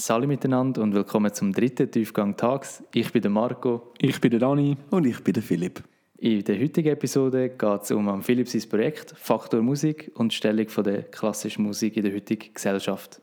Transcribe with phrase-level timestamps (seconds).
[0.00, 2.84] Salut miteinander und willkommen zum dritten Tiefgang Tags.
[2.94, 3.92] Ich bin der Marco.
[3.98, 4.76] Ich bin der Dani.
[4.90, 5.82] Und ich bin der Philipp.
[6.18, 10.68] In der heutigen Episode geht es um Philipp sein Projekt Faktor Musik und die Stellung
[10.68, 13.20] von der klassischen Musik in der heutigen Gesellschaft.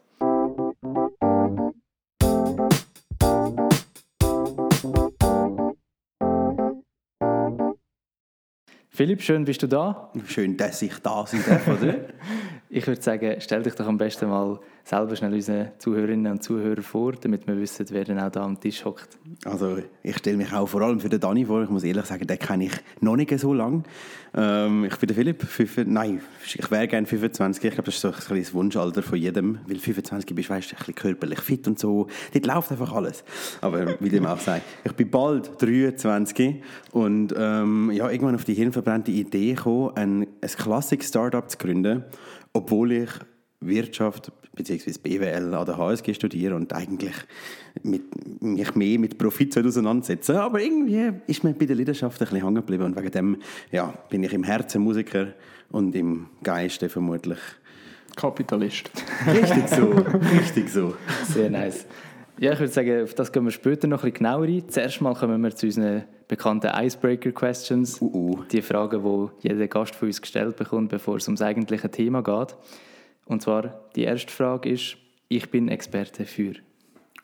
[8.89, 10.11] Philipp, schön bist du da.
[10.27, 11.95] Schön, dass ich da sein darf, oder?
[12.75, 16.83] ich würde sagen, stell dich doch am besten mal selber schnell unseren Zuhörerinnen und Zuhörern
[16.83, 19.17] vor, damit wir wissen, wer denn auch da am Tisch hockt.
[19.45, 21.63] Also ich stelle mich auch vor allem für den Dani vor.
[21.63, 23.83] Ich muss ehrlich sagen, den kenne ich noch nicht so lange.
[24.35, 25.43] Ähm, ich bin der Philipp.
[25.43, 27.63] Fünf, nein, ich wäre gerne 25.
[27.63, 29.59] Ich glaube, das ist so ein das Wunschalter von jedem.
[29.65, 32.07] Weil 25 bist, weißt du, ein bisschen körperlich fit und so.
[32.33, 33.23] Dort läuft einfach alles.
[33.61, 34.61] Aber wie dem auch sei.
[34.83, 36.61] Ich bin bald 23
[36.91, 42.03] und ähm, ja, irgendwann auf die hirnverbrannte Idee gekommen, ein, ein Klassik-Startup zu gründen,
[42.55, 43.09] obwohl ich
[43.59, 44.93] Wirtschaft bzw.
[45.03, 47.15] BWL an der HSG studiere und eigentlich
[47.83, 52.41] mit, mich mehr mit Profit auseinandersetzen Aber irgendwie ist mir bei der Leidenschaft ein bisschen
[52.41, 53.37] hängen geblieben und wegen dem
[53.71, 55.33] ja, bin ich im Herzen Musiker
[55.69, 57.39] und im Geiste vermutlich
[58.15, 58.89] Kapitalist.
[59.27, 59.89] Richtig so,
[60.39, 60.93] richtig so.
[61.27, 61.85] Sehr nice.
[62.37, 64.67] Ja, ich würde sagen, auf das gehen wir später noch ein bisschen genauer ein.
[64.67, 68.01] Zuerst mal kommen wir zu unseren bekannten Icebreaker-Questions.
[68.01, 68.47] Uh -uh.
[68.49, 72.55] Die Fragen, die jeder Gast von uns gestellt bekommt, bevor es ums eigentliche Thema geht.
[73.25, 74.97] Und zwar, die erste Frage ist,
[75.29, 76.53] ich bin Experte für...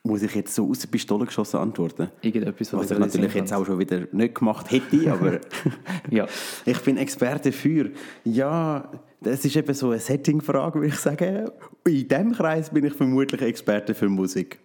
[0.04, 2.10] Muss ich jetzt so aus der Pistole geschossen antworten?
[2.22, 5.40] Irgendetwas, was, was ich natürlich jetzt auch schon wieder nicht gemacht hätte, aber
[6.10, 6.26] ja.
[6.66, 7.92] ich bin Experte für.
[8.24, 8.90] Ja,
[9.20, 11.52] das ist eben so eine Setting-Frage, würde ich sagen.
[11.86, 14.60] In diesem Kreis bin ich vermutlich Experte für Musik.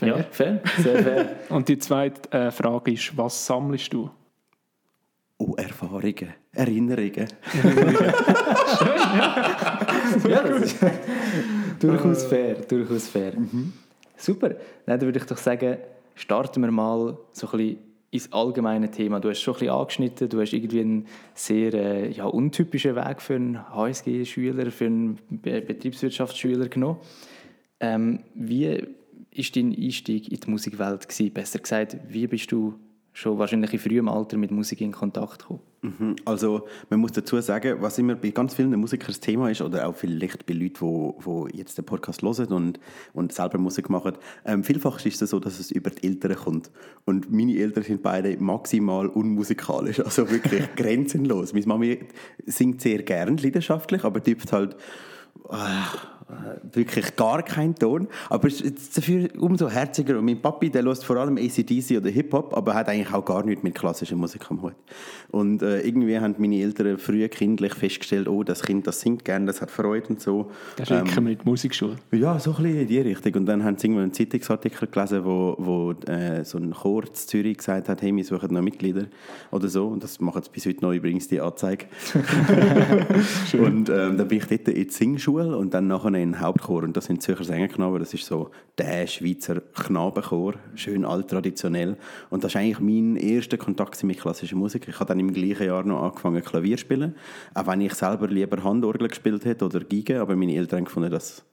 [0.00, 1.36] Fair, ja, fair, sehr fair.
[1.50, 4.08] Und die zweite äh, Frage ist, was sammelst du?
[5.36, 7.28] Oh, Erfahrungen, Erinnerungen.
[10.26, 10.76] ja, das ist
[11.80, 13.34] durchaus fair, durchaus fair.
[13.36, 13.74] Mhm.
[14.16, 14.54] Super,
[14.86, 15.76] dann würde ich doch sagen,
[16.14, 17.78] starten wir mal so ein bisschen
[18.10, 19.20] ins allgemeine Thema.
[19.20, 23.20] Du hast schon ein bisschen angeschnitten, du hast irgendwie einen sehr äh, ja, untypischen Weg
[23.20, 27.00] für einen HSG-Schüler, für einen Be Betriebswirtschaftsschüler genommen.
[27.80, 28.86] Ähm, wie
[29.36, 31.08] war dein Einstieg in die Musikwelt?
[31.08, 31.32] Gewesen?
[31.32, 32.74] Besser gesagt, wie bist du
[33.12, 35.60] schon wahrscheinlich in frühem Alter mit Musik in Kontakt gekommen?
[35.82, 36.16] Mhm.
[36.24, 39.88] Also man muss dazu sagen, was immer bei ganz vielen Musikern das Thema ist oder
[39.88, 42.80] auch vielleicht bei Leuten, die, die jetzt den Podcast hören und,
[43.14, 44.12] und selber Musik machen,
[44.44, 46.70] ähm, vielfach ist es so, dass es über die Eltern kommt.
[47.06, 51.52] Und meine Eltern sind beide maximal unmusikalisch, also wirklich grenzenlos.
[51.52, 52.00] Meine Mami
[52.46, 54.76] singt sehr gern leidenschaftlich, aber tippt halt...
[55.48, 55.56] Äh,
[56.72, 58.08] wirklich gar keinen Ton.
[58.28, 60.18] Aber es ist dafür umso herziger.
[60.18, 63.44] Und mein Papi, der hört vor allem ACDC oder Hip-Hop, aber hat eigentlich auch gar
[63.44, 64.74] nichts mit klassischer Musik am Hut.
[65.30, 69.46] Und äh, irgendwie haben meine Eltern früh kindlich festgestellt, oh, das Kind, das singt gerne,
[69.46, 70.50] das hat Freude und so.
[70.76, 71.96] Das schicken ähm, mit Musikschule.
[72.12, 73.34] Ja, so ein bisschen in die Richtung.
[73.34, 77.14] Und dann haben sie irgendwann einen Zeitungsartikel gelesen, wo, wo äh, so ein Chor in
[77.14, 79.06] Zürich gesagt hat, hey, wir suchen noch Mitglieder
[79.50, 79.86] oder so.
[79.86, 81.86] Und das machen sie bis heute noch übrigens, die Anzeige.
[83.52, 86.96] und ähm, dann bin ich dort in die Singschule und dann nachher in Hauptchor und
[86.96, 87.98] das sind Zürcher Sängerknaben.
[87.98, 91.96] Das ist so der Schweizer Knabenchor, schön alt-traditionell.
[92.30, 94.86] Und das ist eigentlich mein erster Kontakt mit klassischer Musik.
[94.88, 97.16] Ich habe dann im gleichen Jahr noch angefangen Klavier zu spielen,
[97.54, 101.44] auch wenn ich selber lieber Handorgel gespielt hätte oder Geige, aber meine Eltern gefunden, dass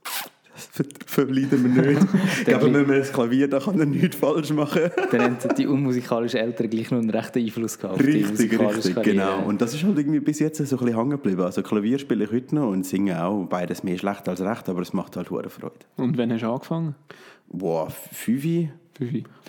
[1.05, 2.01] verleiden wir nicht.
[2.39, 4.91] ich glaube, wenn man das Klavier, da kann er nichts falsch machen.
[5.11, 8.03] Dann haben die unmusikalischen Eltern gleich noch einen rechten Einfluss gehabt.
[8.03, 9.01] Richtig, richtig, Karriere.
[9.03, 9.43] genau.
[9.45, 11.41] Und das ist halt irgendwie bis jetzt so ein bisschen hängen geblieben.
[11.41, 13.45] Also Klavier spiele ich heute noch und singe auch.
[13.45, 15.75] Beides mehr schlecht als recht, aber es macht halt hohe Freude.
[15.95, 16.95] Und wann hast du angefangen?
[17.49, 18.43] Boah, fünf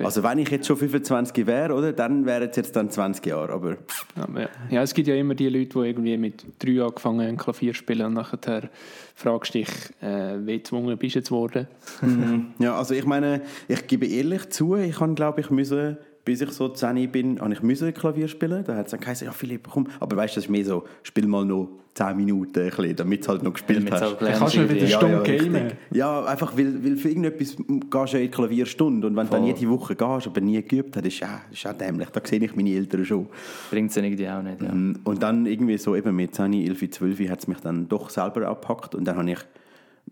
[0.02, 3.52] also wenn ich jetzt schon 25 wäre, oder, dann wären es jetzt dann 20 Jahre,
[3.52, 3.76] aber...
[4.16, 7.74] Ja, ja, es gibt ja immer die Leute, die irgendwie mit drei angefangen haben, Klavier
[7.74, 8.70] spielen und nachher
[9.14, 9.68] fragst dich,
[10.00, 11.68] äh, wie gezwungen bist du jetzt geworden?
[12.02, 12.52] Mhm.
[12.58, 16.50] ja, also ich meine, ich gebe ehrlich zu, ich habe, glaube ich, müssen bis ich
[16.50, 18.62] so 10 bin, habe ich müssen Klavier spielen.
[18.62, 19.86] Da hat es dann geheißen, ja Philipp, komm.
[19.98, 23.42] Aber weißt du, das ist mehr so, spiel mal noch 10 Minuten, damit du halt
[23.42, 24.20] noch gespielt hast.
[24.20, 25.72] Dann kannst du wieder eine Stunde ja, ja, gamen.
[25.90, 27.62] Ja, einfach, weil, weil für irgendetwas gehst
[27.92, 29.06] du ja in die Klavierstunde.
[29.06, 29.40] Und wenn Voll.
[29.40, 32.10] du dann jede Woche gehst, aber nie geübt hast, ist ja, ist ja dämlich.
[32.10, 33.26] Da sehe ich meine Eltern schon.
[33.70, 34.70] Bringt es irgendwie auch nicht, ja.
[34.70, 34.98] Mhm.
[35.04, 38.46] Und dann irgendwie so eben mit 10, 11, 12 hat es mich dann doch selber
[38.48, 38.94] abgepackt.
[38.94, 39.38] Und dann habe ich,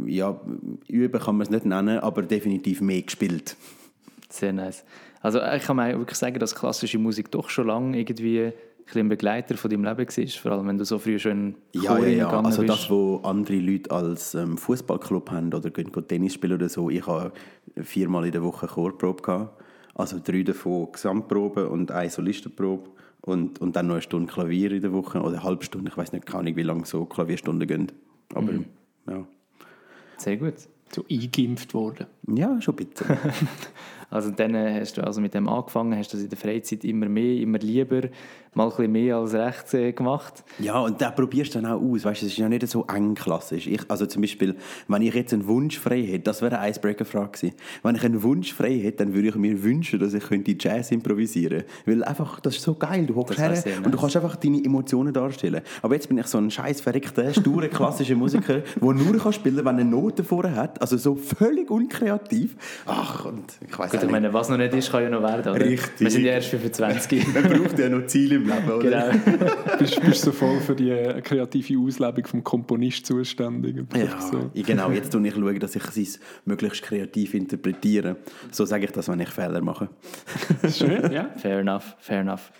[0.06, 0.40] ja,
[0.88, 3.54] üben kann man es nicht nennen, aber definitiv mehr gespielt.
[4.30, 4.82] Sehr nice.
[5.26, 8.52] Also ich kann mir wirklich sagen, dass klassische Musik doch schon lange irgendwie
[8.94, 11.99] ein Begleiter von deinem Leben war, vor allem wenn du so früh schon in ja,
[11.99, 12.28] ja, ja.
[12.28, 12.73] Also bist.
[12.73, 17.05] das, was andere Leute als ähm, Fußballclub haben oder gehen Tennis spielen oder so, ich
[17.08, 17.32] habe
[17.75, 19.61] viermal in der Woche Chorprobe gehabt.
[19.94, 22.88] Also drei davon Gesamtprobe und eine Solistenprobe
[23.22, 25.96] und, und dann noch eine Stunde Klavier in der Woche oder eine halbe Stunde, ich
[25.96, 27.90] weiß nicht, keine Ahnung, wie lange so Klavierstunden gehen.
[28.32, 28.67] Aber mhm.
[29.11, 29.26] ja.
[30.19, 30.55] Sehr gut.
[30.94, 32.06] So eingeimpft worden.
[32.32, 33.05] Ja, schon bitte.
[34.11, 37.41] Also dann hast du also mit dem angefangen, hast das in der Freizeit immer mehr,
[37.41, 38.03] immer lieber,
[38.56, 40.43] mal ein mehr als rechts äh, gemacht.
[40.58, 42.05] Ja, und da probierst du dann auch aus.
[42.05, 43.67] Weißt, es ist ja nicht so eng klassisch.
[43.67, 44.56] Ich, also zum Beispiel,
[44.88, 47.55] wenn ich jetzt einen Wunsch frei hätte, das wäre eine Icebreaker-Frage gewesen.
[47.82, 50.91] Wenn ich einen Wunsch frei hätte, dann würde ich mir wünschen, dass ich könnte Jazz
[50.91, 51.67] improvisieren könnte.
[51.85, 53.06] Weil einfach, das ist so geil.
[53.06, 55.61] Du hockst her und du kannst einfach deine Emotionen darstellen.
[55.82, 59.56] Aber jetzt bin ich so ein scheiß verrückter, sturer, klassischer Musiker, der nur kann spielen
[59.56, 60.81] wenn er eine Note vorher hat.
[60.81, 62.56] Also so völlig unkreativ.
[62.87, 65.55] Ach, und ich weiß Gut, ich meine, was noch nicht ist, kann ja noch werden,
[65.55, 65.64] oder?
[65.64, 66.00] Richtig.
[66.00, 67.26] Wir sind ja erst 25.
[67.35, 69.10] Man braucht ja noch Ziele im Leben, oder?
[69.12, 69.46] genau.
[69.78, 73.84] bist, bist so voll für die äh, kreative Auslebung vom Komponist zuständig.
[73.96, 74.50] Ja, so.
[74.54, 74.90] ich- genau.
[74.90, 78.16] Jetzt schaue ich, schauen, dass ich es möglichst kreativ interpretiere.
[78.50, 79.88] So sage ich das, wenn ich Fehler mache.
[80.70, 81.31] Schön, ja.
[81.37, 82.52] Fair enough, fair enough.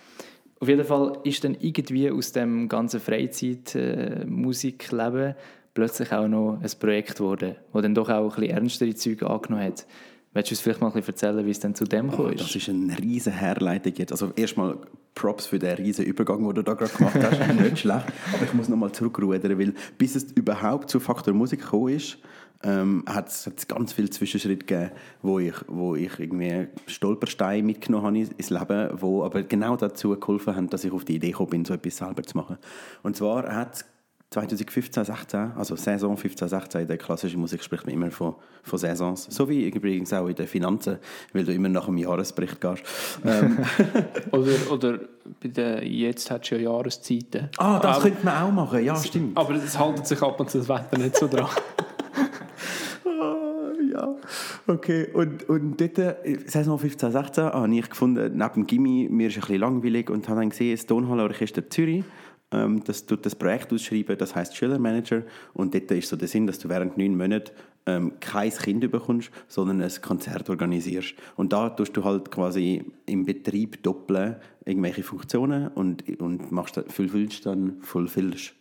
[0.59, 5.35] Auf jeden Fall ist dann irgendwie aus dem ganzen Freizeit-Musikleben
[5.73, 9.65] plötzlich auch noch ein Projekt geworden, das dann doch auch ein bisschen ernstere Züge angenommen
[9.65, 9.85] hat.
[10.33, 12.47] Willst du uns vielleicht mal ein bisschen erzählen, wie es dann zu dem gekommen Das
[12.47, 12.55] ist?
[12.55, 14.11] ist eine riesige Herleitung jetzt.
[14.11, 14.77] Also erstmal
[15.15, 17.53] Props für den riesen Übergang, den du da gerade gemacht hast.
[17.59, 18.05] Nicht schlecht.
[18.33, 22.19] Aber ich muss nochmal zurückrudern, weil bis es überhaupt zu Faktor Musik gekommen ist,
[22.63, 24.91] ähm, hat es ganz viele Zwischenschritte gegeben,
[25.21, 30.55] wo ich, wo ich irgendwie Stolpersteine mitgenommen habe ins Leben, wo aber genau dazu geholfen
[30.55, 32.57] haben, dass ich auf die Idee gekommen bin, so etwas selber zu machen.
[33.03, 33.85] Und zwar hat
[34.29, 38.77] 2015, 16, also Saison 15, 16 in der klassischen Musik spricht man immer von, von
[38.77, 39.25] Saisons.
[39.29, 40.97] So wie übrigens auch in den Finanzen,
[41.31, 42.83] weil du immer nach dem Jahresbericht gehst.
[43.25, 43.57] Ähm,
[44.31, 44.99] Oder, oder
[45.41, 47.49] bei der, jetzt hat es ja Jahreszeiten.
[47.57, 49.37] ah, das Aber- könnte man auch machen, ja, stimmt.
[49.37, 51.47] Aber es haltet sich ab und zu das Wetter nicht so dran.
[53.05, 54.15] Ah, ja,
[54.67, 55.07] okay.
[55.13, 59.35] Und, und dort, äh, Saison 15, 16, habe ich gefunden, neben dem Gimmi, mir ist
[59.37, 62.03] ein bisschen langweilig und habe dann gesehen, das Tonhalle Orchester Zürich,
[62.51, 65.23] ähm, das tut das Projekt ausschreiben, das heißt Schüler Manager.
[65.53, 67.51] Und dort ist so der Sinn, dass du während neun Monaten
[67.85, 71.15] ähm, kein Kind bekommst, sondern ein Konzert organisierst.
[71.35, 74.35] Und da tust du halt quasi im Betrieb doppeln
[74.65, 78.53] irgendwelche Funktionen und, und machst, dann- füllst dann, fulfillst.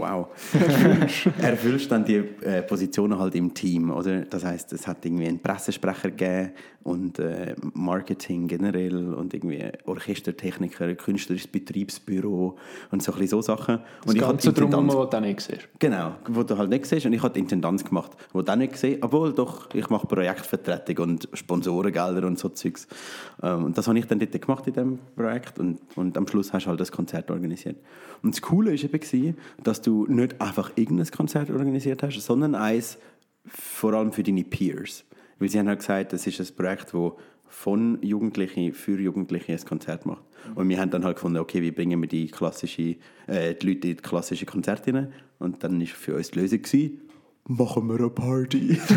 [0.00, 0.28] Wow.
[1.42, 4.22] Erfüllst dann die äh, Positionen halt im Team, oder?
[4.22, 6.52] Das heißt, es hat irgendwie einen Pressesprecher gegeben
[6.82, 12.56] und äh, Marketing generell und irgendwie Orchestertechniker, künstlerisches Betriebsbüro
[12.90, 13.80] und so ein bisschen so Sachen.
[14.00, 15.68] Das Und ich Ganze hatte drumherum, was du nicht siehst.
[15.78, 17.04] Genau, wo du halt nicht siehst.
[17.04, 21.28] Und ich habe Intendanz gemacht, wo du nicht gesehen obwohl doch, ich mache Projektvertretung und
[21.34, 22.88] Sponsorengelder und so Zeugs.
[23.42, 26.52] Ähm, und das habe ich dann dort gemacht in diesem Projekt und, und am Schluss
[26.52, 27.76] hast du halt das Konzert organisiert.
[28.22, 32.98] Und das Coole war eben, dass du nicht einfach irgendein Konzert organisiert hast, sondern eins
[33.46, 35.04] vor allem für deine Peers.
[35.38, 37.12] Weil sie haben halt gesagt, das ist ein Projekt, das
[37.48, 40.22] von Jugendlichen für Jugendliche ein Konzert macht.
[40.54, 42.96] Und wir haben dann halt gefunden, okay, wie bringen wir die, klassische,
[43.26, 45.12] äh, die Leute in die klassische Konzerte rein?
[45.38, 46.60] Und dann war für uns die Lösung,
[47.48, 48.78] machen wir eine Party.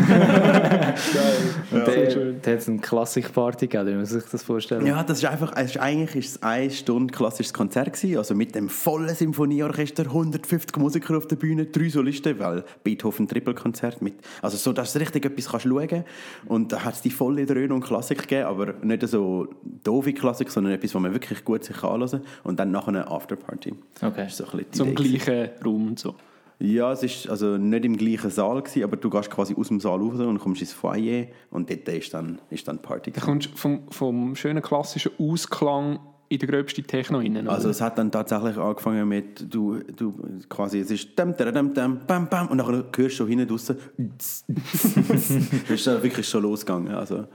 [1.70, 2.42] Und sehr der, schön.
[2.42, 4.86] der hat eine Klassikparty gegeben, wie man sich das vorstellen?
[4.86, 8.34] Ja, das ist einfach, es ist, eigentlich ist es eine Stunde klassisches Konzert gewesen, also
[8.34, 14.14] mit dem vollen Symphonieorchester, 150 Musiker auf der Bühne, drei Solisten, weil Beethoven Trippelkonzert mit,
[14.40, 16.04] also so, dass du richtig etwas kannst schauen
[16.46, 19.48] und da hat es die volle Dröhne und Klassik gegeben, aber nicht so
[19.82, 23.08] doofe Klassik, sondern etwas, was man wirklich gut sich anhören kann und dann nachher eine
[23.08, 23.74] Afterparty.
[24.00, 24.12] Okay.
[24.16, 26.14] Das ist so ein bisschen Zum gleichen Raum und so.
[26.58, 29.80] Ja, es ist also nicht im gleichen Saal gewesen, aber du gehst quasi aus dem
[29.80, 33.10] Saal raus und kommst ins Foyer und dort ist dann, ist dann die Party.
[33.10, 33.24] Gewesen.
[33.24, 35.98] kommst du vom, vom schönen klassischen Ausklang
[36.28, 37.48] in den gröbsten Techno rein.
[37.48, 40.14] Also es hat dann tatsächlich angefangen mit, du, du
[40.48, 44.44] quasi, es ist dam, dam, dam, bam, bam, und dann hörst du hinten draussen, das
[45.68, 46.94] ist dann wirklich schon losgegangen.
[46.94, 47.26] Also,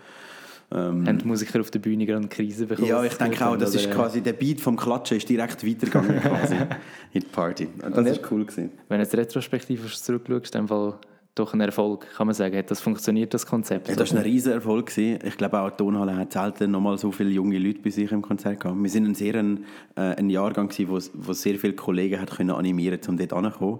[0.71, 2.87] ähm, Haben die Musiker auf der Bühne gerade eine Krise bekommen?
[2.87, 6.19] ja, ich denke auch, das ist äh, quasi, der Beat vom Klatschen ist direkt weitergegangen
[6.21, 6.55] quasi
[7.13, 7.67] in die Party.
[7.83, 8.71] Und das ist cool gewesen.
[8.87, 10.93] Wenn du jetzt retrospektiv zurückschaust, ist in dem Fall
[11.35, 12.57] doch ein Erfolg, kann man sagen.
[12.57, 13.87] Hat das funktioniert, das Konzept?
[13.87, 14.87] Ja, das war ein riesen Erfolg.
[14.87, 15.19] gewesen.
[15.25, 18.11] Ich glaube auch, die Tonhalle hat selten noch mal so viele junge Leute bei sich
[18.11, 18.81] im Konzert gehabt.
[18.81, 22.31] Wir sind ein sehr ein, äh, ein Jahrgang gewesen, wo, wo sehr viele Kollegen hat
[22.31, 23.79] können animieren, um dort anzukommen.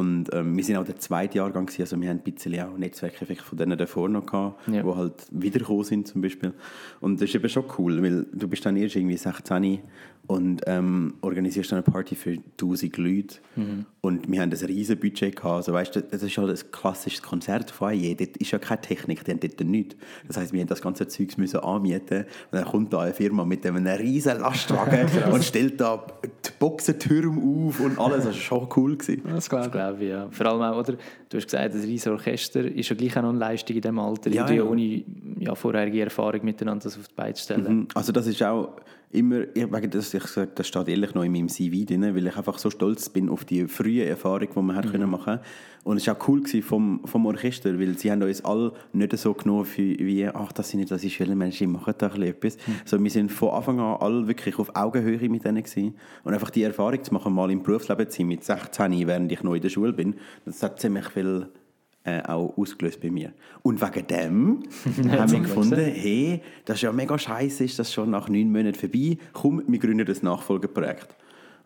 [0.00, 2.76] Und ähm, wir sind auch der zweite Jahrgang gewesen, also wir haben ein bisschen auch
[2.78, 4.82] Netzwerkeffekte von denen davor noch gehabt, Ja.
[4.82, 6.54] die halt wiedergekommen sind zum Beispiel.
[7.00, 9.80] Und das ist eben schon cool, weil du bist dann erst irgendwie 16
[10.26, 13.36] und ähm, organisierst dann eine Party für 1000 Leute.
[14.02, 15.56] Und wir haben ein riesen Budget gehabt.
[15.56, 18.14] Also, weißt du, das ist halt ein klassisches Konzertfoyer.
[18.14, 19.96] Dort ist ja keine Technik, die haben dort nichts.
[20.26, 22.20] Das heisst, wir haben das ganze Zeugs müssen anmieten.
[22.50, 27.68] Und dann kommt da eine Firma mit einem riesen Lastwagen und stellt da die Boxentürme
[27.68, 28.24] auf und alles.
[28.24, 28.96] Das war schon cool.
[28.96, 29.22] Gewesen.
[29.26, 29.72] das glaube ich.
[29.72, 30.28] glaube ich, ja.
[30.30, 30.94] Vor allem auch, oder?
[31.28, 33.98] Du hast gesagt, ein riesiges Orchester ist ja gleich auch noch eine Leistung in diesem
[33.98, 34.30] Alter.
[34.30, 34.62] Ja, Ja, ja.
[34.64, 35.04] ohne
[35.38, 37.76] ja, vorherige Erfahrung miteinander das auf die Beine zu stellen.
[37.80, 37.88] Mhm.
[37.94, 38.76] Also das ist auch
[39.12, 42.26] immer, ich, wegen das, ich sage, das steht ehrlich noch in meinem CV drin, weil
[42.26, 44.82] ich einfach so stolz bin auf die frühe Erfahrung, die wir mhm.
[44.82, 45.40] können machen
[45.82, 49.34] Und es war auch cool vom, vom Orchester, weil sie haben uns alle nicht so
[49.34, 52.56] genommen wie, ach, das sind nicht das schöne Menschen, die machen da etwas.
[52.56, 52.72] Mhm.
[52.84, 55.96] So, wir sind von Anfang an alle wirklich auf Augenhöhe mit denen gewesen.
[56.22, 59.42] Und einfach die Erfahrung zu machen, mal im Berufsleben zu sein, mit 16, während ich
[59.42, 60.14] noch in der Schule bin,
[60.44, 61.48] das hat ziemlich viel
[62.04, 63.32] äh, auch ausgelöst bei mir.
[63.62, 64.62] Und wegen dem
[65.10, 68.78] haben wir gefunden, hey, das ist ja mega scheiße, ist das schon nach neun Monaten
[68.78, 71.14] vorbei, komm, wir gründen das Nachfolgeprojekt.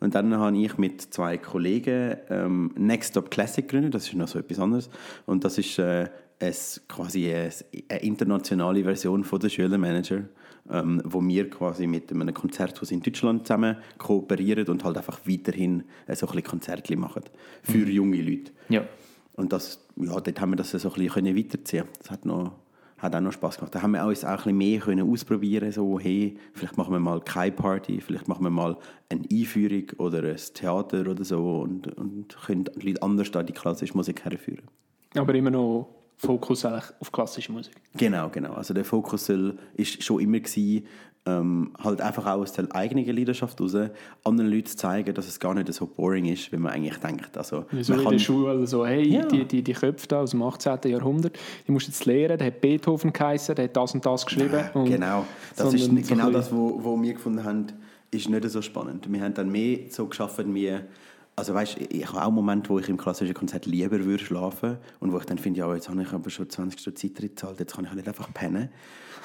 [0.00, 4.28] Und dann habe ich mit zwei Kollegen ähm, Next Stop Classic gegründet, das ist noch
[4.28, 4.90] so etwas anderes.
[5.24, 7.50] Und das ist äh, es, quasi eine,
[7.88, 10.24] eine internationale Version von der Schülermanager,
[10.70, 15.84] ähm, wo wir quasi mit einem Konzerthaus in Deutschland zusammen kooperieren und halt einfach weiterhin
[16.06, 17.22] äh, so ein bisschen Konzerte machen
[17.62, 17.90] für mhm.
[17.90, 18.52] junge Leute.
[18.68, 18.84] Ja.
[19.36, 22.52] Und das, ja, dort haben wir das so ein bisschen weiterziehen Das hat, noch,
[22.98, 23.74] hat auch noch Spass gemacht.
[23.74, 27.00] Da haben wir uns auch ein bisschen mehr können ausprobieren so hey, vielleicht machen wir
[27.00, 28.76] mal keine Party, vielleicht machen wir mal
[29.08, 33.96] eine Einführung oder ein Theater oder so und, und können Leute anders da die klassische
[33.96, 34.68] Musik herführen.
[35.14, 37.75] Aber immer noch Fokus auf klassische Musik.
[37.97, 38.54] Genau, genau.
[38.54, 39.28] Also der Fokus
[39.76, 40.87] ist schon immer gewesen,
[41.26, 43.90] ähm, halt einfach auch aus der eigenen Leidenschaft heraus
[44.25, 47.37] anderen Leuten zu zeigen, dass es gar nicht so boring ist, wie man eigentlich denkt.
[47.37, 49.25] Also, ja, so in der Schule, so, hey, ja.
[49.25, 50.78] die, die, die Köpfe da aus dem 18.
[50.85, 54.52] Jahrhundert, die musst jetzt lernen, der hat Beethoven geheißen, der hat das und das geschrieben.
[54.52, 55.25] Ja, und genau,
[55.56, 57.66] das ist so genau das, was wo, wo wir gefunden haben,
[58.11, 59.11] ist nicht so spannend.
[59.11, 60.78] Wir haben dann mehr so geschaffen, wie
[61.36, 65.12] also weißt, ich habe auch Momente, wo ich im klassischen Konzert lieber würde schlafen und
[65.12, 67.74] wo ich dann finde, ja, jetzt habe ich aber schon 20 Stunden Zeit gezahlt, jetzt
[67.74, 68.68] kann ich halt nicht einfach pennen.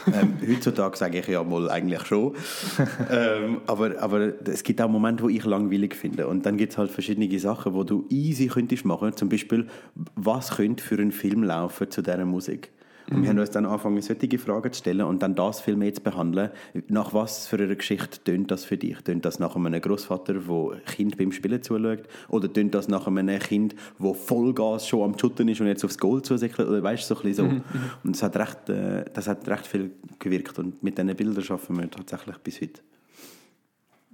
[0.13, 2.33] ähm, heutzutage sage ich ja mal eigentlich schon.
[3.11, 6.27] ähm, aber, aber es gibt auch Momente, wo ich langweilig finde.
[6.27, 9.15] Und dann gibt es halt verschiedene Sachen, wo du easy könntest machen.
[9.15, 9.67] Zum Beispiel,
[10.15, 12.71] was könnte für einen Film laufen zu dieser Musik?
[13.11, 13.23] Mhm.
[13.23, 16.01] wir haben uns dann angefangen, solche Fragen zu stellen und dann das viel mehr zu
[16.01, 16.51] behandeln.
[16.87, 18.97] Nach was für einer Geschichte tönt das für dich?
[19.01, 22.03] Tönt das nach einem Großvater, der Kind beim Spielen zuschaut?
[22.29, 25.97] Oder tönt das nach einem Kind, das Vollgas schon am Schutten ist und jetzt aufs
[25.97, 26.67] Goal zusickert?
[26.67, 27.53] Oder weißt du, so ein bisschen so.
[27.53, 27.63] Mhm.
[28.03, 30.59] Und das hat, recht, äh, das hat recht viel gewirkt.
[30.59, 32.81] Und mit diesen Bildern arbeiten wir tatsächlich bis heute.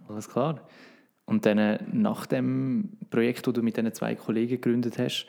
[0.07, 0.61] Alles klar.
[1.25, 5.25] Und dann nach dem Projekt, das du mit diesen zwei Kollegen gegründet hast,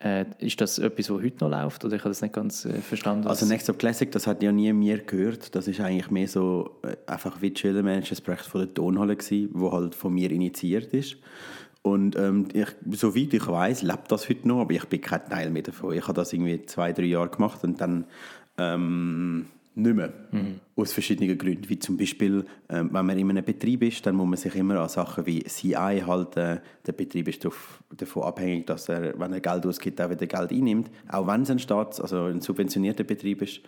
[0.00, 1.84] äh, ist das etwas, was heute noch läuft?
[1.84, 3.26] Oder ich habe das nicht ganz äh, verstanden.
[3.26, 5.54] Also Next Up Classic, das hat ja nie mir gehört.
[5.54, 9.50] Das ist eigentlich mehr so äh, einfach wie Chiller Managers Projekt von der Tonhalle gewesen,
[9.52, 11.16] wo halt von mir initiiert ist.
[11.82, 15.50] Und ähm, ich, soweit ich weiß, lebt das heute noch, aber ich bin kein Teil
[15.50, 15.94] mehr davon.
[15.94, 18.04] Ich habe das irgendwie zwei, drei Jahre gemacht und dann
[18.58, 19.46] ähm,
[19.78, 20.12] nicht mehr.
[20.30, 20.60] Mhm.
[20.76, 21.68] Aus verschiedenen Gründen.
[21.68, 24.80] Wie zum Beispiel, äh, wenn man in einem Betrieb ist, dann muss man sich immer
[24.80, 26.60] an Sachen wie CI halten.
[26.86, 30.90] Der Betrieb ist davon abhängig, dass er, wenn er Geld ausgibt, auch wieder Geld einnimmt.
[31.08, 33.60] Auch wenn es ein Staats-, also ein subventionierter Betrieb ist.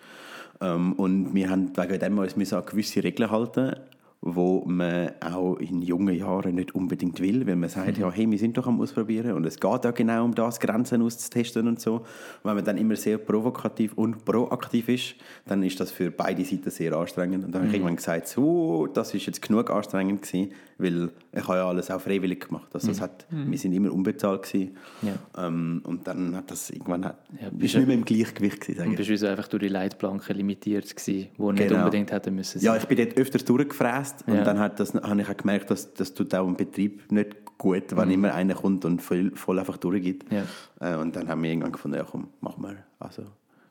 [0.61, 3.77] Ähm, und wir haben wegen dem uns an gewisse Regeln halten
[4.23, 8.03] wo man auch in jungen Jahren nicht unbedingt will, weil man sagt, mhm.
[8.03, 11.01] ja, hey, wir sind doch am Ausprobieren und es geht ja genau um das, Grenzen
[11.01, 11.95] auszutesten und so.
[11.95, 12.05] Und
[12.45, 15.15] wenn man dann immer sehr provokativ und proaktiv ist,
[15.47, 17.47] dann ist das für beide Seiten sehr anstrengend.
[17.47, 17.67] Und dann mhm.
[17.69, 17.87] habe ich mhm.
[17.87, 22.01] irgendwann gesagt, so, das ist jetzt genug anstrengend gewesen, weil ich habe ja alles auch
[22.01, 22.69] freiwillig gemacht.
[22.75, 23.01] Also mhm.
[23.01, 23.51] hat, mhm.
[23.51, 24.77] wir sind immer unbezahlt gewesen.
[25.01, 25.47] Ja.
[25.47, 28.87] Ähm, und dann hat das irgendwann hat, ja, bist nicht mehr im Gleichgewicht gewesen.
[28.87, 31.63] Und bist du also einfach durch die Leitplanken limitiert gewesen, wo genau.
[31.63, 32.61] nicht unbedingt hätten müssen.
[32.61, 34.45] Ja, ich bin dort öfters durchgefräst und ja.
[34.45, 37.97] dann hat das, habe ich auch gemerkt, dass das tut auch im Betrieb nicht gut,
[37.97, 38.15] wenn mhm.
[38.15, 40.25] immer einer kommt und voll, voll einfach durchgeht.
[40.31, 40.45] Ja.
[40.81, 42.85] Äh, und dann haben wir irgendwann gefunden, ja komm, mach mal.
[42.99, 43.23] Also,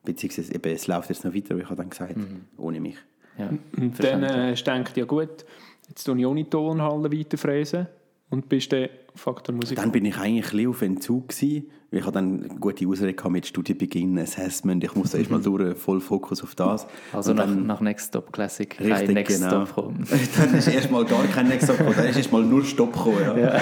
[0.03, 2.45] beziehungsweise eben, es läuft jetzt noch weiter, wie ich habe dann gesagt, mhm.
[2.57, 2.97] ohne mich.
[3.37, 3.49] Ja.
[3.77, 5.45] Und dann äh, denkt ja gut,
[5.89, 7.87] Jetzt tue ich ohne Tonhalle weiterfräsen
[8.29, 9.77] und bist dann Faktor Musik.
[9.77, 11.65] Dann bin ich eigentlich ein auf Entzug gewesen.
[11.91, 14.83] Ich hatte dann eine gute Ausrede mit Studienbeginn, Assessment.
[14.83, 16.85] Ich musste erst mal durch, voll Fokus auf das.
[17.11, 19.65] Also nach, dann, nach Next Stop Classic kein richtig, Next genau.
[19.65, 20.07] Stop kommen.
[20.37, 21.95] dann ist erst mal gar kein Next Stop gekommen.
[21.97, 23.17] Dann ist erst mal nur Stopp gekommen.
[23.25, 23.37] Ja.
[23.37, 23.61] ja.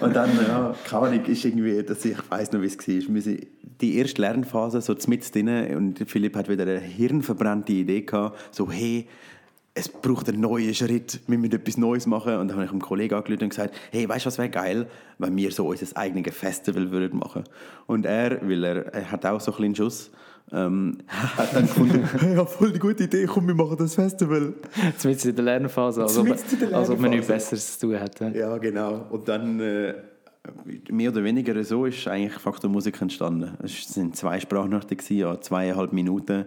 [0.00, 3.34] Und dann, ja, keine Ahnung, ist irgendwie, dass ich weiss noch, wie es war.
[3.80, 8.70] Die erste Lernphase, so mit drin, und Philipp hat wieder eine hirnverbrannte Idee gehabt, so,
[8.70, 9.08] hey,
[9.74, 12.36] es braucht einen neuen Schritt, wir müssen etwas Neues machen.
[12.36, 14.86] Und dann habe ich einem Kollegen angerufen und gesagt, hey, weißt du, was wäre geil,
[15.18, 17.42] wenn wir so unser eigenes Festival würden machen
[17.86, 20.12] Und er, weil er, er hat auch so einen Schuss,
[20.52, 24.54] ähm, hat dann gefunden, hey, ja, voll die gute Idee, komm, wir machen das Festival.
[24.96, 26.76] Zumindest in der Lernphase, also, ob, Lernphase.
[26.76, 28.32] als ob man nichts Besseres zu tun hätte.
[28.34, 29.06] Ja, genau.
[29.10, 29.60] Und dann...
[29.60, 29.94] Äh,
[30.90, 33.56] mehr oder weniger so ist eigentlich Faktor Musik entstanden.
[33.62, 36.44] Es sind zwei Sprachnachrichten, ja, zweieinhalb Minuten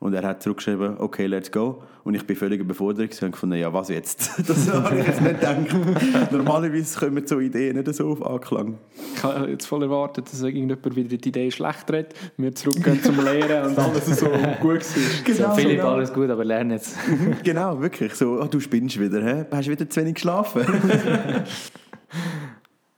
[0.00, 1.82] Und er hat zurückgeschrieben, okay, let's go.
[2.04, 4.30] Und ich bin völlig überfordert und gefunden, ja, was jetzt?
[4.48, 6.32] Das habe ich jetzt nicht gedacht.
[6.32, 8.78] Normalerweise kommen so Ideen nicht so auf Anklang.
[9.14, 13.22] Ich habe jetzt voll erwartet, dass irgendjemand wieder die Idee schlecht redet, wir zurückgehen zum
[13.22, 14.26] Lehren und alles so
[14.62, 14.94] gut ist.
[15.36, 15.92] so, Philipp, genau.
[15.92, 16.96] alles gut, aber lerne jetzt.
[17.44, 18.14] genau, wirklich.
[18.14, 19.44] So, oh, du spinnst wieder, hä?
[19.50, 20.64] hast wieder zu wenig geschlafen.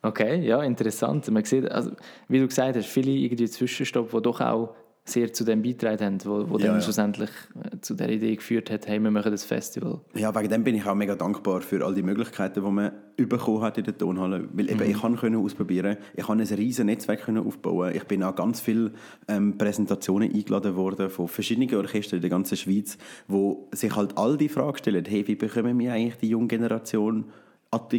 [0.04, 1.30] Okay, ja, interessant.
[1.30, 1.92] Man sieht, also,
[2.26, 6.25] wie du gesagt hast, viele irgendwie Zwischenstopp, die doch auch sehr zu dem beitragen haben,
[6.25, 6.80] wo, wo Ja, dann ja.
[6.80, 10.00] schlussendlich äh, zu der Idee geführt hat, hey, wir machen das Festival.
[10.14, 13.62] Ja, wegen dem bin ich auch mega dankbar für all die Möglichkeiten, die man bekommen
[13.62, 14.49] hat in der Tonhalle.
[14.52, 17.94] Weil eben, ich kann können ausprobieren, ich kann ein riesen Netzwerk können aufbauen.
[17.97, 18.92] Ich bin an ganz viele
[19.26, 24.37] ähm, Präsentationen eingeladen worden von verschiedenen Orchestern in der ganzen Schweiz, wo sich halt all
[24.37, 27.25] die Fragen stellen, hey, wie bekommen wir eigentlich die junge Generation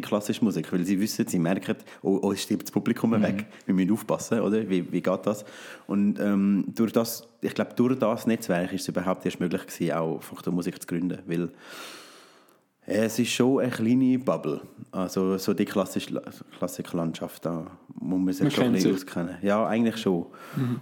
[0.02, 0.72] klassische Musik?
[0.72, 3.46] Weil sie wissen, sie merken, oh, oh es stirbt das Publikum weg.
[3.66, 4.70] Wir müssen aufpassen, oder?
[4.70, 5.44] Wie, wie geht das?
[5.88, 9.94] Und ähm, durch das, ich glaube, durch das Netzwerk ist es überhaupt erst möglich gewesen,
[9.94, 11.50] auch Musik zu gründen, weil
[12.86, 14.62] es ist schon eine kleine Bubble.
[14.92, 16.22] Also so die klassische
[16.58, 17.66] Klassiklandschaft, da
[18.00, 19.38] muss man sich Man schon ein bisschen auskennen.
[19.42, 20.26] Ja, eigentlich schon.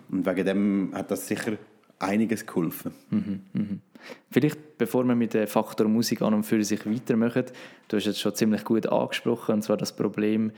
[0.10, 1.54] Und wegen dem hat das sicher
[2.02, 2.92] einiges geholfen.
[4.32, 7.46] Vielleicht, bevor wir mit dem Faktor Musik an und für sich weitermachen,
[7.88, 10.52] du hast jetzt schon ziemlich gut angesprochen, und zwar das Problem,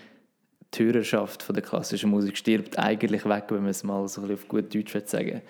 [0.74, 4.28] die Hörerschaft von der klassischen Musik stirbt eigentlich weg, wenn man es mal so ein
[4.28, 5.42] bisschen auf gut Deutsch sagen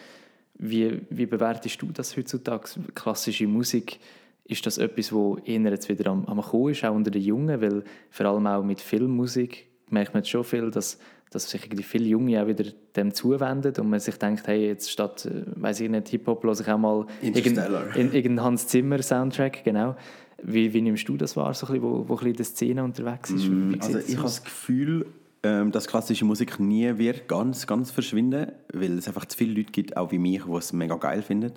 [0.56, 2.70] wie, wie bewertest du das heutzutage?
[2.94, 4.00] Klassische Musik,
[4.46, 7.62] ist das etwas, wo eher jetzt wieder am, am Kommen ist, auch unter den Jungen?
[7.62, 10.98] Weil vor allem auch mit Filmmusik merkt man jetzt schon viel, dass,
[11.32, 14.92] dass sich irgendwie viele Junge auch wieder dem zuwenden und man sich denkt, hey, jetzt
[14.92, 19.96] statt, äh, weiß ich nicht, Hip-Hop höre ich auch mal irgendeinen Hans Zimmer Soundtrack, genau.
[20.42, 22.46] Wie, wie nimmst du das wahr, so ein bisschen, wo, wo ein bisschen in der
[22.46, 23.50] Szene unterwegs ist?
[23.50, 25.06] Wie Also ich habe das Gefühl,
[25.44, 29.72] ähm, dass klassische Musik nie wird ganz, ganz verschwinden, weil es einfach zu viele Leute
[29.72, 31.52] gibt, auch wie mich, die es mega geil finden.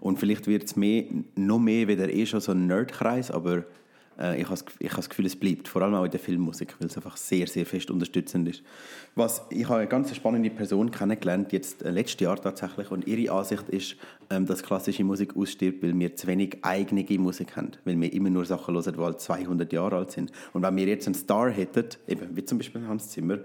[0.00, 1.04] Und vielleicht wird es mehr,
[1.36, 3.64] noch mehr wieder eh schon so ein Nerdkreis, aber
[4.36, 6.88] ich habe das- ich das Gefühl, es bleibt, vor allem auch in der Filmmusik, weil
[6.88, 8.62] es einfach sehr, sehr fest unterstützend ist.
[9.14, 13.32] Was, ich habe eine ganz spannende Person kennengelernt, jetzt äh, letztes Jahr tatsächlich, und ihre
[13.32, 13.96] Ansicht ist,
[14.30, 18.30] ähm, dass klassische Musik ausstirbt, weil wir zu wenig eigene Musik haben, weil wir immer
[18.30, 20.30] nur Sachen hören, die halt 200 Jahre alt sind.
[20.52, 23.38] Und wenn wir jetzt einen Star hätten, eben wie zum Beispiel Hans Zimmer,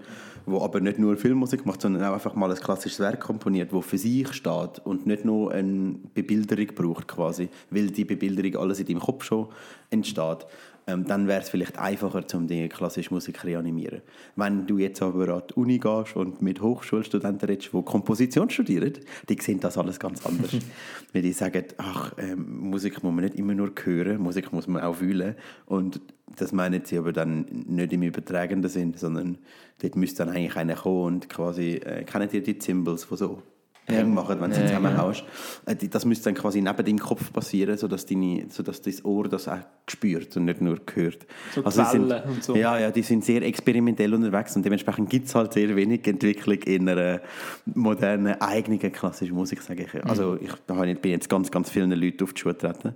[0.44, 3.80] wo aber nicht nur Filmmusik macht, sondern auch einfach mal ein klassisches Werk komponiert, wo
[3.80, 8.86] für sich steht und nicht nur eine Bebilderung braucht quasi, weil die Bebilderung alles in
[8.86, 9.48] deinem Kopf schon
[9.90, 10.46] entsteht,
[10.88, 14.02] ähm, dann wäre es vielleicht einfacher, um die klassische Musik zu reanimieren.
[14.36, 18.92] Wenn du jetzt aber an die Uni gehst und mit Hochschulstudenten redest, die Komposition studieren,
[19.28, 20.52] die sehen das alles ganz anders.
[21.12, 24.82] Weil die sagen, ach, ähm, Musik muss man nicht immer nur hören, Musik muss man
[24.82, 25.34] auch fühlen.
[25.66, 26.00] Und
[26.36, 29.38] das meinen sie aber dann nicht im übertragenden Sinn, sondern
[29.82, 33.42] dort müsste dann eigentlich einer kommen und quasi, äh, kennen ihr die Cymbals, die so
[33.88, 33.96] Ja.
[33.96, 35.24] Hänge machen, wenn du sie Ja, zusammenhaust.
[35.64, 39.28] Äh, die- Das müsste dann quasi neben deinem Kopf passieren, sodass, deine, sodass dein Ohr
[39.28, 41.24] das auch spürt und nicht nur hört.
[41.54, 42.56] So die sind, und so.
[42.56, 46.56] Ja, ja, die sind sehr experimentell unterwegs und dementsprechend gibt es halt sehr wenig Entwicklung
[46.64, 47.20] in einer
[47.66, 50.04] modernen, eigenen klassischen Musik, sage ich.
[50.04, 52.94] Also ich habe ich- bin jetzt ganz, ganz vielen Leuten auf die Schuhe getreten,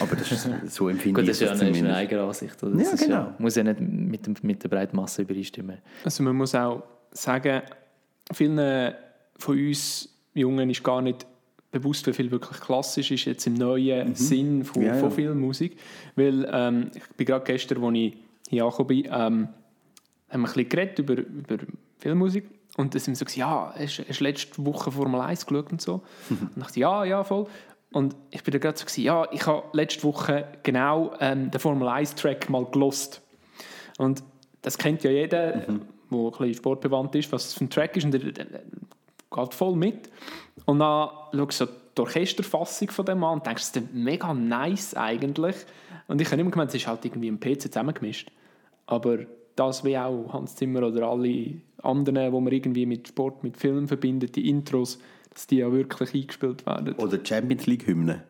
[0.00, 2.62] aber das ist, so empfinde Gut, ich das ist ja das eine, eigene Ansicht.
[2.62, 2.76] Oder?
[2.76, 3.34] Das Ja, genau.
[3.38, 5.78] muss ja nicht mit, mit der breiten Masse übereinstimmen.
[6.04, 7.62] Also man muss auch sagen,
[8.32, 8.94] vielen
[9.36, 11.26] von uns Jungen ist gar nicht
[11.70, 14.88] bewusst, wie viel wirklich klassisch ist jetzt im neuen Sinn von, Mhm.
[14.88, 15.00] Ja, ja.
[15.00, 15.76] von Filmmusik.
[16.16, 18.16] Weil ähm, ich bin gerade gestern, als ich
[18.48, 19.48] hier angekommen bin, ähm, haben
[20.28, 21.58] wir ein bisschen geredet über, über
[21.98, 25.46] Filmmusik und dann sind wir so, gesagt, ja, hast hast du letzte Woche Formel 1
[25.46, 26.02] geschaut und so?
[26.28, 27.46] Und ich dachte, ja, ja, voll.
[27.92, 31.60] Und ich bin dann gerade so, gewesen, ja, ich habe letzte Woche genau ähm, den
[31.60, 33.20] Formel 1-Track mal gelost.
[33.98, 34.22] Und
[34.62, 38.04] das kennt ja jeder, der ein bisschen sportbewandt ist, was es für ein Track ist.
[38.04, 38.14] Und
[39.30, 40.10] geht voll mit.
[40.64, 44.32] Und dann schaust du so die Orchesterfassung von dem an und denkst, das ist mega
[44.34, 45.56] nice eigentlich.
[46.08, 48.30] Und ich habe immer gemeint, es ist halt irgendwie im PC zusammengemischt.
[48.86, 49.18] Aber
[49.56, 53.88] das wie auch Hans Zimmer oder alle anderen, wo man irgendwie mit Sport, mit Film
[53.88, 54.98] verbindet, die Intros,
[55.32, 56.94] dass die ja wirklich eingespielt werden.
[56.94, 58.24] Oder Champions League Hymne.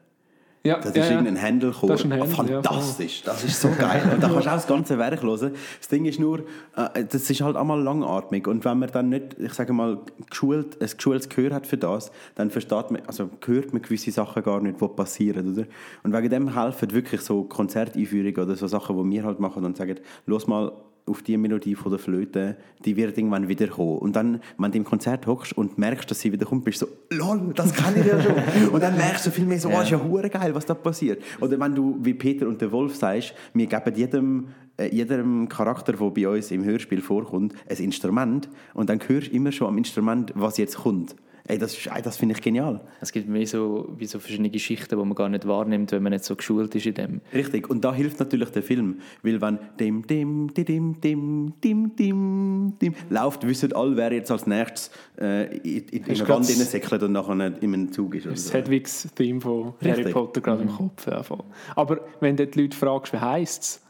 [0.62, 1.16] Ja, Das ja, ist ja.
[1.16, 1.88] irgendein Händelchor.
[1.88, 3.22] Das ist ein Händel, ja, Fantastisch.
[3.22, 4.02] das ist so geil.
[4.12, 5.54] Und da kannst du auch das ganze Werk hören.
[5.78, 6.40] Das Ding ist nur,
[6.76, 8.46] äh, das ist halt einmal langatmig.
[8.46, 12.12] Und wenn man dann nicht, ich sage mal, geschult, ein geschultes Gehör hat für das,
[12.34, 15.54] dann versteht man, also hört man gewisse Sachen gar nicht, die passieren.
[15.54, 15.66] Oder?
[16.02, 19.78] Und wegen dem helfen wirklich so Konzerteinführungen oder so Sachen, die wir halt machen und
[19.78, 20.72] sagen, los mal
[21.06, 23.98] auf die Melodie von der Flöte, die wird irgendwann wieder kommen.
[23.98, 26.86] Und dann, wenn du im Konzert hockst und merkst, dass sie wieder kommt, bist du
[26.86, 28.68] so, lol, das kann ich ja schon.
[28.72, 31.22] und dann merkst du viel mehr so, oh, ist ja hure geil, was da passiert.
[31.40, 35.92] Oder wenn du, wie Peter und der Wolf sagst, wir geben jedem, äh, jedem Charakter,
[35.92, 39.78] der bei uns im Hörspiel vorkommt, ein Instrument und dann hörst du immer schon am
[39.78, 41.16] Instrument, was jetzt kommt.
[41.46, 42.80] Ey, das, ist- ey, das finde ich genial.
[43.00, 46.12] Es gibt mehr so, wie so verschiedene Geschichten, die man gar nicht wahrnimmt, wenn man
[46.12, 47.20] nicht so geschult ist in dem.
[47.32, 51.96] Richtig, und da hilft natürlich der Film, weil wenn dim, dim, di, dim, dim, dim,
[51.96, 56.46] dim, dim, läuft, wissen alle, wer jetzt als nächstes äh, in, in, in eine Wand
[56.46, 58.26] hineinsäckelt und nachher in einem Zug ist.
[58.26, 58.52] oder Das so.
[58.54, 60.12] Hedwigs Theme von Harry Richtig.
[60.12, 61.06] Potter gerade im Kopf.
[61.06, 61.42] Ja, voll.
[61.74, 63.82] Aber wenn du die Leute fragst, wie heisst es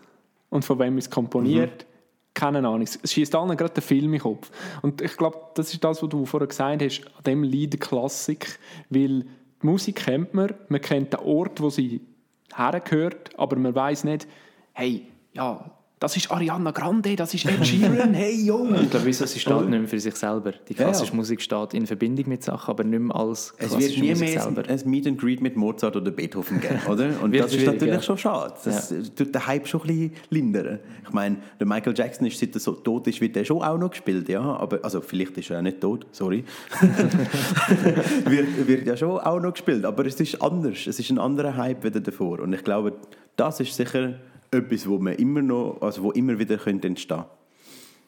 [0.50, 1.86] und von wem ist es komponiert,
[2.34, 2.82] keine Ahnung.
[2.82, 4.50] Es schießt allen gerade den Film in den Kopf.
[4.82, 8.58] Und ich glaube, das ist das, was du vorher gesagt hast, an dem liegt Klassik,
[8.88, 9.24] weil
[9.62, 12.00] die Musik kennt man, man kennt den Ort, wo sie
[12.54, 14.26] hergehört, aber man weiß nicht,
[14.72, 18.66] hey, ja, das ist Ariana Grande, das ist Ed Sheeran, hey, yo!
[18.82, 20.52] Ich glaube, wieso, sie steht nicht mehr für sich selber.
[20.66, 21.16] Die Ja, klassische ja.
[21.16, 24.28] Musik steht in Verbindung mit Sachen, aber nicht mehr als Es wird klassische nie Musik
[24.30, 24.62] mehr selber.
[24.66, 27.10] ein, Meet and Greet mit Mozart oder Beethoven geben, oder?
[27.22, 28.00] Und das ist natürlich ja.
[28.00, 28.54] schon schade.
[28.64, 30.78] Das tut den Hype schon ein bisschen lindern.
[31.04, 33.76] Ich meine, der Michael Jackson ist, seit er so tot ist, wird er schon auch
[33.76, 34.40] noch gespielt, ja.
[34.40, 36.44] Aber, also vielleicht ist er auch nicht tot, sorry.
[38.24, 40.86] wird, wird ja schon auch noch gespielt, aber es ist anders.
[40.86, 42.40] Es ist ein anderer Hype wieder davor.
[42.40, 42.94] Und ich glaube,
[43.36, 44.14] das ist sicher
[44.50, 47.24] etwas, wo man immer noch, also wo immer wieder könnte entstehen.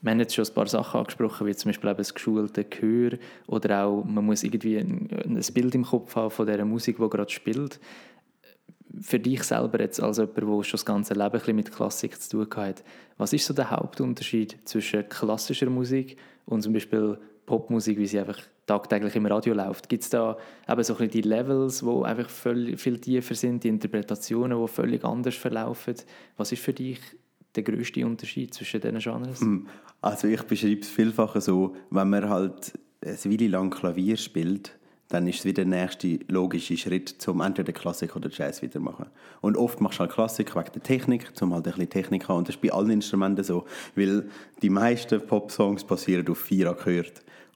[0.00, 3.18] Wir haben jetzt schon ein paar Sachen angesprochen, wie zum Beispiel eben das geschulte Gehör
[3.46, 7.09] oder auch, man muss irgendwie ein, ein Bild im Kopf haben von der Musik, die
[7.09, 7.78] gerade spielt.
[9.00, 12.20] Für dich selber jetzt als jemand, der schon das ganze Leben ein bisschen mit Klassik
[12.20, 12.83] zu tun hat,
[13.16, 18.40] was ist so der Hauptunterschied zwischen klassischer Musik und zum Beispiel Popmusik, wie sie einfach
[18.66, 19.88] tagtäglich im Radio läuft?
[19.88, 20.37] Gibt es da
[20.68, 25.35] eben so ein die Levels, die einfach viel tiefer sind, die Interpretationen, die völlig anders
[25.35, 25.94] verlaufen?
[26.37, 27.00] Was ist für dich
[27.55, 29.44] der grösste Unterschied zwischen diesen Genres?
[30.00, 32.72] Also ich beschreibe es vielfach so, wenn man halt
[33.05, 34.78] eine Weile lang Klavier spielt,
[35.09, 39.07] dann ist es wieder der nächste logische Schritt, zum entweder Klassik oder Jazz wieder machen.
[39.42, 42.28] Und oft machst du halt Klassik wegen der Technik, um halt ein bisschen Technik zu
[42.28, 42.38] haben.
[42.38, 44.31] Und das ist bei allen Instrumenten so, weil
[44.62, 47.12] die meisten Pop-Songs basieren auf vier Akkorde.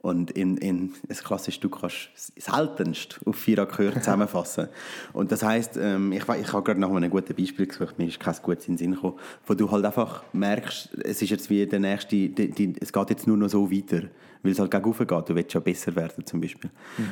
[0.06, 4.68] Und in, in ein klassisches Stück kannst du seltenst auf vier Akkorde zusammenfassen.
[5.12, 8.20] Und das heisst, ähm, ich, ich habe gerade nach einem guten Beispiel gesucht, mir ist
[8.20, 11.66] kein gutes in den Sinn gekommen, wo du halt einfach merkst, es ist jetzt wie
[11.66, 14.02] der nächste, die, die, es geht jetzt nur noch so weiter,
[14.44, 16.70] weil es halt gegen geht, du willst ja besser werden zum Beispiel.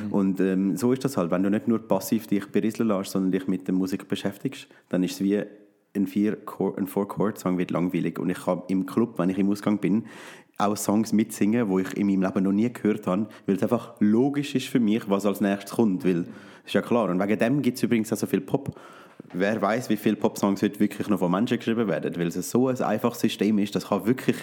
[0.09, 3.33] Und ähm, so ist das halt, wenn du nicht nur passiv dich berieseln lässt, sondern
[3.33, 5.43] dich mit der Musik beschäftigst, dann ist es wie
[5.95, 6.37] ein vier
[6.77, 9.79] ein four chord song wird langweilig und ich kann im Club, wenn ich im Ausgang
[9.79, 10.05] bin,
[10.57, 13.93] auch Songs mitsingen, wo ich in meinem Leben noch nie gehört habe, weil es einfach
[13.99, 16.25] logisch ist für mich, was als nächstes kommt, weil
[16.65, 17.09] ist ja klar.
[17.09, 18.75] Und wegen dem gibt es übrigens auch so viel Pop.
[19.33, 22.67] Wer weiß, wie viele Pop-Songs heute wirklich noch von Menschen geschrieben werden, weil es so
[22.67, 24.37] ein einfaches System ist, das kann wirklich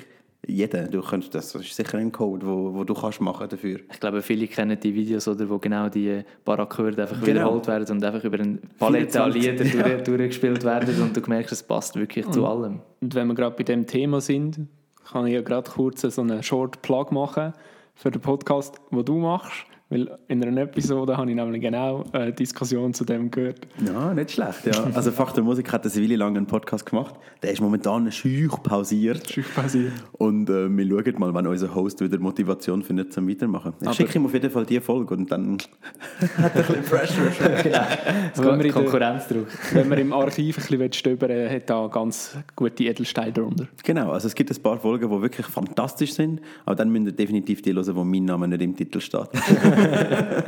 [0.46, 0.88] jeder.
[0.88, 3.78] Du kannst, das ist sicher ein Code, wo, wo du kannst machen dafür.
[3.92, 7.26] Ich glaube, viele kennen die Videos, oder, wo genau die paar Akkorde einfach Genau.
[7.26, 11.20] wiederholt werden und einfach über eine Palette an 24, Lieder durch, durchgespielt werden und du
[11.28, 12.80] merkst, es passt wirklich zu allem.
[13.00, 14.66] Und wenn wir gerade bei dem Thema sind,
[15.12, 17.52] kann ich ja gerade kurz so einen Short Plug machen
[17.94, 19.66] für den Podcast, den du machst.
[19.92, 23.66] Weil in einer Episode habe ich nämlich genau eine Diskussion zu dem gehört.
[23.86, 24.84] Ja, nicht schlecht, ja.
[24.94, 27.14] Also Fach der Musik hat eine Weile lang einen Podcast gemacht.
[27.42, 29.30] Der ist momentan schüch pausiert.
[29.30, 29.92] Schüch passiert.
[30.12, 33.74] Und äh, wir schauen mal, wenn unser Host wieder Motivation findet zum Weitermachen.
[33.82, 35.58] Ich Aber- schicke ihm auf jeden Fall die Folge und dann
[36.38, 37.24] hat er ein bisschen Pressure.
[38.34, 39.46] Wenn wir, in der, Konkurrenzdruck.
[39.74, 43.68] wenn man im Archiv ein bisschen stöbern will, hat da ganz gute Edelsteine darunter.
[43.82, 47.12] genau, also es gibt ein paar Folgen, die wirklich fantastisch sind, aber dann müsst ihr
[47.12, 49.28] definitiv die hören, wo mein Name nicht im Titel steht.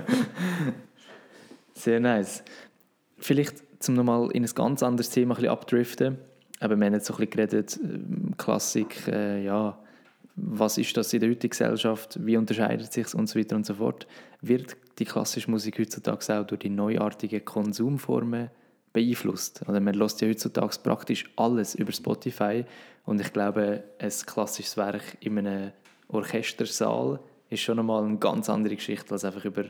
[1.75, 2.43] Sehr nice.
[3.19, 6.19] Vielleicht, um nochmal in ein ganz anderes Thema ein abdriften.
[6.61, 9.79] Aber wir haben jetzt so ein bisschen geredet, ähm, Klassik, äh, ja,
[10.37, 13.75] was ist das in der heutigen Gesellschaft, wie unterscheidet sich und so weiter und so
[13.75, 14.07] fort.
[14.41, 18.51] Wird die klassische Musik heutzutage auch durch die neuartigen Konsumformen
[18.93, 19.63] beeinflusst?
[19.69, 22.65] Oder man hört ja heutzutage praktisch alles über Spotify
[23.05, 25.73] und ich glaube, ein klassisches Werk in einem
[26.09, 27.21] Orchestersaal
[27.55, 29.65] ist schon einmal eine ganz andere Geschichte als einfach über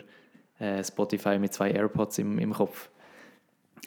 [0.59, 2.91] äh, Spotify mit zwei AirPods im, im Kopf.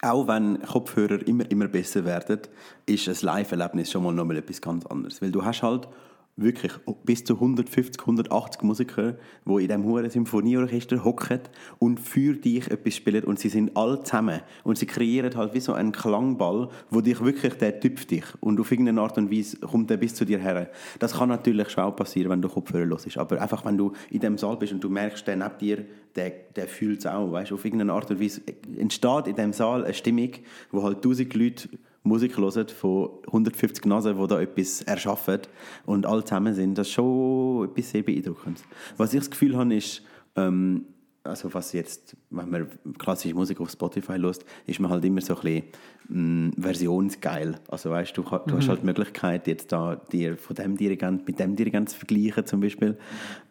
[0.02, 2.42] Auch wenn Kopfhörer immer, immer besser werden,
[2.86, 5.22] ist ein Live-Erlebnis schon mal nochmal etwas ganz anderes.
[5.22, 5.88] Weil du hast halt
[6.38, 6.71] wirklich
[7.04, 11.39] bis zu 150, 180 Musiker, die in diesem hohen Symphonieorchester hocken
[11.80, 13.23] und für dich etwas spielen.
[13.23, 14.41] Und sie sind alle zusammen.
[14.63, 18.26] Und sie kreieren halt wie so einen Klangball, wo dich wirklich, der tüpft dich.
[18.39, 20.69] Und auf irgendeine Art und Weise kommt der bis zu dir her.
[21.00, 24.38] Das kann natürlich auch passieren, wenn du Kopfhörer hörst, aber einfach, wenn du in dem
[24.38, 27.65] Saal bist und du merkst, der neben dir, der, der fühlt es auch, weißt, auf
[27.65, 28.41] irgendeine Art und Weise
[28.78, 30.32] entsteht in dem Saal eine Stimmung,
[30.71, 31.69] wo halt tausend Leute
[32.08, 35.39] Musik hören von 150 Nasen, die da etwas erschaffen
[35.86, 38.63] und alle zusammen sind, das ist schon etwas sehr beeindruckendes.
[38.98, 40.02] Was ich das Gefühl habe, ist,
[40.36, 40.86] ähm,
[41.24, 42.67] also was jetzt, wenn man
[42.98, 47.56] klassische Musik auf Spotify hört, ist man halt immer so ein bisschen mh, versionsgeil.
[47.67, 51.39] Also weißt du, du hast halt die Möglichkeit, jetzt da dir von dem Dirigent mit
[51.39, 52.98] dem Dirigent zu vergleichen zum Beispiel.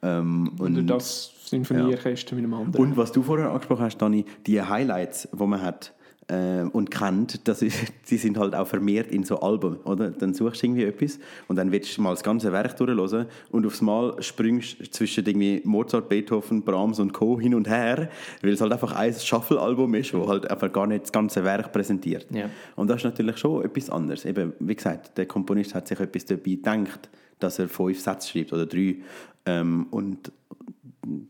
[0.02, 2.84] Ähm, Oder das Sinfonieorchester mit einem anderen.
[2.84, 5.92] und was du vorher angesprochen hast, Dani, die Highlights, die man hat
[6.28, 10.10] und kennt, das ist, die sind halt auch vermehrt in so Alben, oder?
[10.10, 13.64] Dann suchst du irgendwie etwas und dann willst du mal das ganze Werk durchhören und
[13.64, 17.38] aufs Mal springst du zwischen irgendwie Mozart, Beethoven, Brahms und Co.
[17.38, 18.10] hin und her,
[18.42, 21.72] weil es halt einfach ein Shuffle-Album ist, wo halt einfach gar nicht das ganze Werk
[21.72, 22.26] präsentiert.
[22.30, 22.50] Ja.
[22.74, 24.24] Und das ist natürlich schon etwas anderes.
[24.24, 27.08] Eben, wie gesagt, der Komponist hat sich etwas dabei gedacht,
[27.38, 28.96] dass er fünf Sätze schreibt oder drei
[29.44, 30.32] ähm, und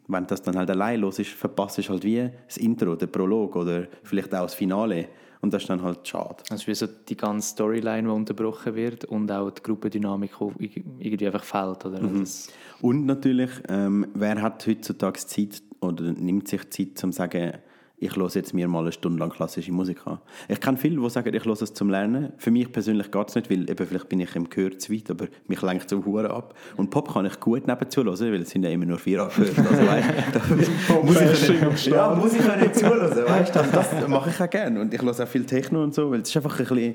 [0.09, 3.57] wenn das dann halt allein los ist, verpasst du halt wie das Intro, der Prolog
[3.57, 5.09] oder vielleicht auch das Finale.
[5.41, 6.43] Und das ist dann halt schade.
[6.51, 11.45] Also wie so die ganze Storyline, die unterbrochen wird und auch die Gruppendynamik, irgendwie einfach
[11.45, 11.85] fehlt.
[11.85, 12.03] Oder?
[12.03, 12.21] Mhm.
[12.21, 12.49] Das,
[12.81, 17.53] Und natürlich, ähm, wer hat heutzutage Zeit oder nimmt sich Zeit, um zu sagen,
[17.99, 20.19] ich höre jetzt mir mal eine Stunde lang klassische Musik an.
[20.49, 22.33] Ich kenne viele, die sagen, ich höre es zum Lernen.
[22.37, 25.11] Für mich persönlich geht es nicht, weil eben vielleicht bin ich im Gehör zu weit,
[25.11, 26.55] aber mich lenkt zum Huren ab.
[26.77, 29.49] Und Pop kann ich gut nebenzu hören, weil es sind ja immer nur vier Abhörer.
[29.57, 34.09] Also, weißt, da muss ich nicht, ja, muss ich ja nicht zuhören, weißt, das, das
[34.09, 34.81] mache ich auch gerne.
[34.81, 36.95] Und ich höre auch viel Techno und so, weil es ist einfach ein bisschen,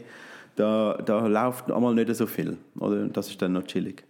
[0.56, 2.58] da, da läuft einmal nicht so viel.
[2.80, 3.08] Oder?
[3.08, 4.04] Das ist dann noch chillig.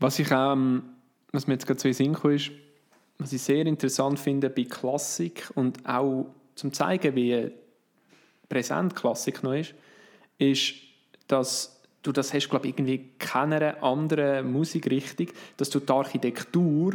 [0.00, 0.82] Was ich ähm,
[1.34, 2.50] was mir jetzt gerade so in Sinn gekommen ist,
[3.18, 7.50] was ich sehr interessant finde bei Klassik und auch zum zeigen, wie
[8.48, 9.74] präsent Klassik noch ist,
[10.38, 10.74] ist,
[11.26, 16.94] dass du das hast, glaube ich, irgendwie keiner anderen Musikrichtung, dass du die Architektur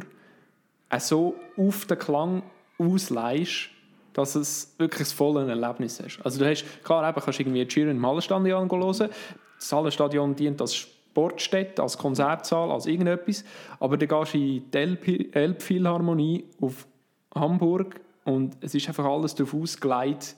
[0.90, 2.44] auch so auf den Klang
[2.78, 3.70] ausleihst,
[4.14, 6.20] dass es wirklich ein volles Erlebnis ist.
[6.24, 9.10] Also du hast, klar, eben kannst irgendwie Cheer im Hallenstadion hören.
[9.58, 13.44] Das Hallenstadion dient als Sportstätte, als Konzertsaal, als irgendetwas.
[13.80, 16.88] Aber dann gehst du in die Elb- Elbphilharmonie auf
[17.34, 20.36] Hamburg und es ist einfach alles darauf ausgelegt,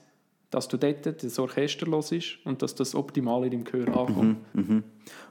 [0.49, 4.37] dass du dort das Orchester los ist und dass das optimal in deinem Gehör ankommt.
[4.53, 4.83] Mhm.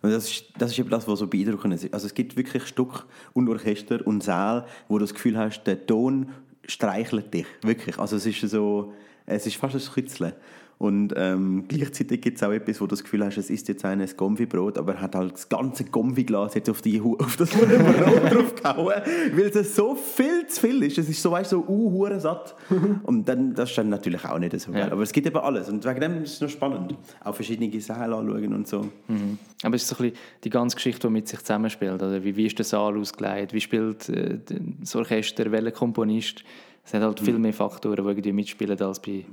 [0.02, 1.92] Und das ist, das ist eben das, was so beeindruckend ist.
[1.92, 5.86] Also es gibt wirklich Stück und Orchester und Säle, wo du das Gefühl hast, der
[5.86, 6.30] Ton
[6.66, 7.46] streichelt dich.
[7.62, 7.98] Wirklich.
[7.98, 8.94] Also es ist so,
[9.26, 10.32] es ist fast ein Kützeln.
[10.80, 13.84] Und ähm, gleichzeitig gibt es auch etwas, wo du das Gefühl hast, es ist jetzt
[13.84, 18.32] ein Gomvi-Brot, aber er hat halt das ganze Gomvi-Glas jetzt auf, die, auf das Brot
[18.32, 19.02] draufgehauen,
[19.34, 20.96] weil es so viel zu viel ist.
[20.96, 22.54] Es ist so, weißt, so uh, satt.
[23.02, 24.86] Und dann, das ist dann natürlich auch nicht so geil.
[24.86, 24.92] Ja.
[24.92, 25.68] Aber es gibt eben alles.
[25.68, 26.94] Und wegen dem ist es noch spannend.
[27.22, 28.88] Auch verschiedene Säle anschauen und so.
[29.62, 32.02] aber es ist so ein bisschen die ganze Geschichte, die mit sich zusammenspielt.
[32.02, 32.24] Oder?
[32.24, 33.52] Wie, wie ist der Saal ausgelegt?
[33.52, 34.38] Wie spielt äh,
[34.80, 35.52] das Orchester?
[35.52, 36.42] Welcher Komponist?
[36.86, 39.26] Es hat halt viel mehr Faktoren, die irgendwie mitspielen als bei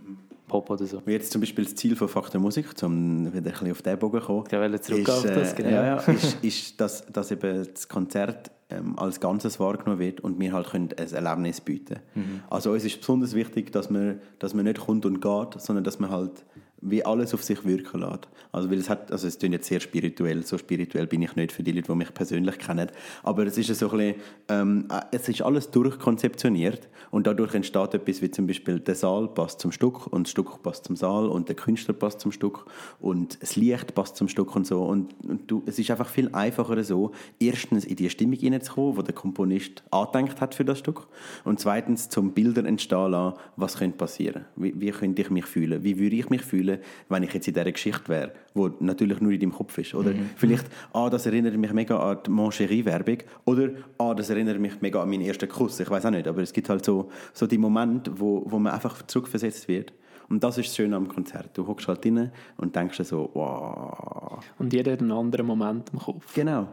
[0.48, 0.98] Pop oder so.
[0.98, 4.00] Und jetzt zum Beispiel das Ziel von Faktor Musik, um wieder ein bisschen auf den
[4.00, 5.70] Bogen zu kommen, wollte zurück ist, auf das, äh, genau.
[5.70, 10.40] ja, ja, ist, ist dass, dass eben das Konzert ähm, als Ganzes wahrgenommen wird und
[10.40, 12.42] wir halt können ein Erlebnis bieten Mhm.
[12.50, 16.00] Also uns ist besonders wichtig, dass man, dass man nicht kommt und geht, sondern dass
[16.00, 16.46] man halt
[16.82, 18.28] wie alles auf sich wirken lässt.
[18.52, 21.52] Also, weil es hat, also es klingt jetzt sehr spirituell, so spirituell bin ich nicht
[21.52, 22.90] für die Leute, die mich persönlich kennen,
[23.24, 24.16] aber es ist so ein bisschen,
[24.50, 26.88] ähm, äh, es ist alles durchkonzeptioniert.
[27.10, 30.62] Und dadurch entsteht etwas wie zum Beispiel der Saal passt zum Stück und das Stück
[30.62, 32.66] passt zum Saal und der Künstler passt zum Stück
[33.00, 34.84] und das Licht passt zum Stück und so.
[34.84, 39.04] Und, und du, es ist einfach viel einfacher so, erstens in die Stimmung hineinzukommen, die
[39.04, 41.08] der Komponist angedenkt hat für das Stück
[41.44, 45.84] und zweitens zum Bilder entstehen lassen, was könnte passieren, wie, wie könnte ich mich fühlen,
[45.84, 46.67] wie würde ich mich fühlen,
[47.10, 50.14] wenn ich jetzt in dieser Geschichte wäre, wo natürlich nur in deinem Kopf ist, oder
[50.36, 55.02] vielleicht, ah, das erinnert mich mega an die Mancherie-Werbung oder, ah, das erinnert mich mega
[55.02, 57.58] an meinen ersten Kuss, ich weiß auch nicht, aber es gibt halt so, so die
[57.58, 59.94] Momente, wo, wo man einfach zurückversetzt wird
[60.30, 63.30] und das ist das Schöne am Konzert, du hockst halt rein und denkst dir so,
[63.34, 66.34] wow, Und jeder hat einen anderen Moment im Kopf.
[66.34, 66.68] genau.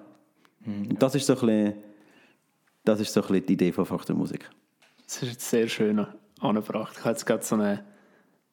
[0.66, 1.74] Und das ist so ein bisschen,
[2.84, 4.48] das ist so ein bisschen die Idee von Faktor Musik.
[5.04, 6.06] Das ist jetzt sehr schön
[6.40, 6.94] angebracht.
[6.96, 7.80] Ich habe jetzt gerade so einen,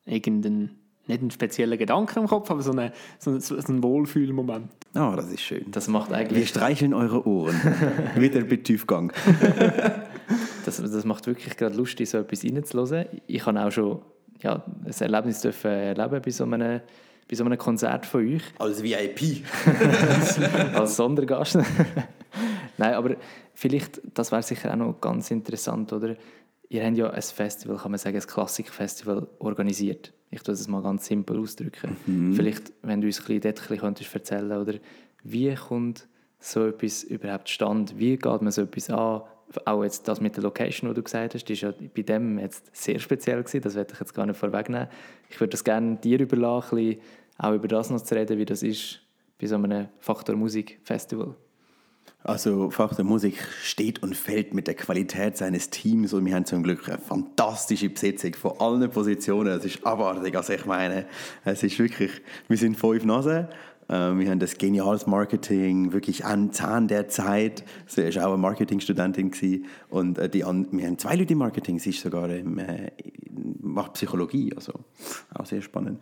[0.06, 0.78] irgendeinen,
[1.08, 4.70] nicht einen speziellen Gedanken im Kopf, aber so einen, so einen, so einen Wohlfühlmoment.
[4.94, 5.72] Ah, das ist schön.
[5.72, 7.56] Das macht Wir eigentlich, streicheln eure Ohren.
[8.16, 9.12] Wieder bei Tiefgang.
[10.66, 13.06] das, das macht wirklich gerade Lust, in so etwas reinzuhören.
[13.28, 14.02] Ich habe auch schon
[14.42, 16.82] ja, ein Erlebnis dürfen erleben bei so einem,
[17.30, 18.44] bei so einem Konzert von euch.
[18.60, 19.44] Als VIP.
[20.74, 21.58] als Sondergast.
[22.78, 23.16] Nein, aber
[23.54, 26.16] vielleicht, das wäre sicher auch noch ganz interessant, oder?
[26.70, 30.14] Ihr habt ja ein Festival, kann man sagen, ein Klassikfestival organisiert.
[30.32, 31.98] Ich tue das mal ganz simpel ausdrücken.
[32.34, 34.76] Vielleicht, wenn du uns ein bisschen ein bisschen könntest erzählen oder
[35.24, 36.08] wie kommt
[36.40, 38.00] so etwas überhaupt stand?
[38.00, 39.22] Wie geht man so etwas an?
[39.66, 42.40] Auch jetzt das mit der Location, die du gesagt hast, die ist ja bei dem
[42.40, 43.62] jetzt sehr speziell gewesen.
[43.62, 44.88] Das werde ich jetzt gar nicht vorwegnehmen.
[45.30, 46.98] Ich würde das gerne dir überlassen,
[47.38, 49.02] auch über das noch zu reden, wie das ist
[49.40, 51.36] bei so einem Faktor Musik Festival.
[52.24, 56.46] Also Fach der Musik steht und fällt mit der Qualität seines Teams und wir haben
[56.46, 59.48] zum Glück eine fantastische Besetzung von allen Positionen.
[59.58, 61.06] Es ist abartig, also ich meine,
[61.46, 62.12] es ist wirklich,
[62.48, 63.48] wir sind fünf Nasen,
[63.88, 67.64] äh, wir haben das geniales Marketing, wirklich an Zahn der Zeit.
[67.88, 70.46] Sie war auch eine Marketingstudentin und äh, die, wir
[70.88, 72.92] haben zwei Leute im Marketing, sie ist sogar im, äh,
[73.74, 74.74] macht Psychologie, also
[75.34, 76.00] auch sehr spannend.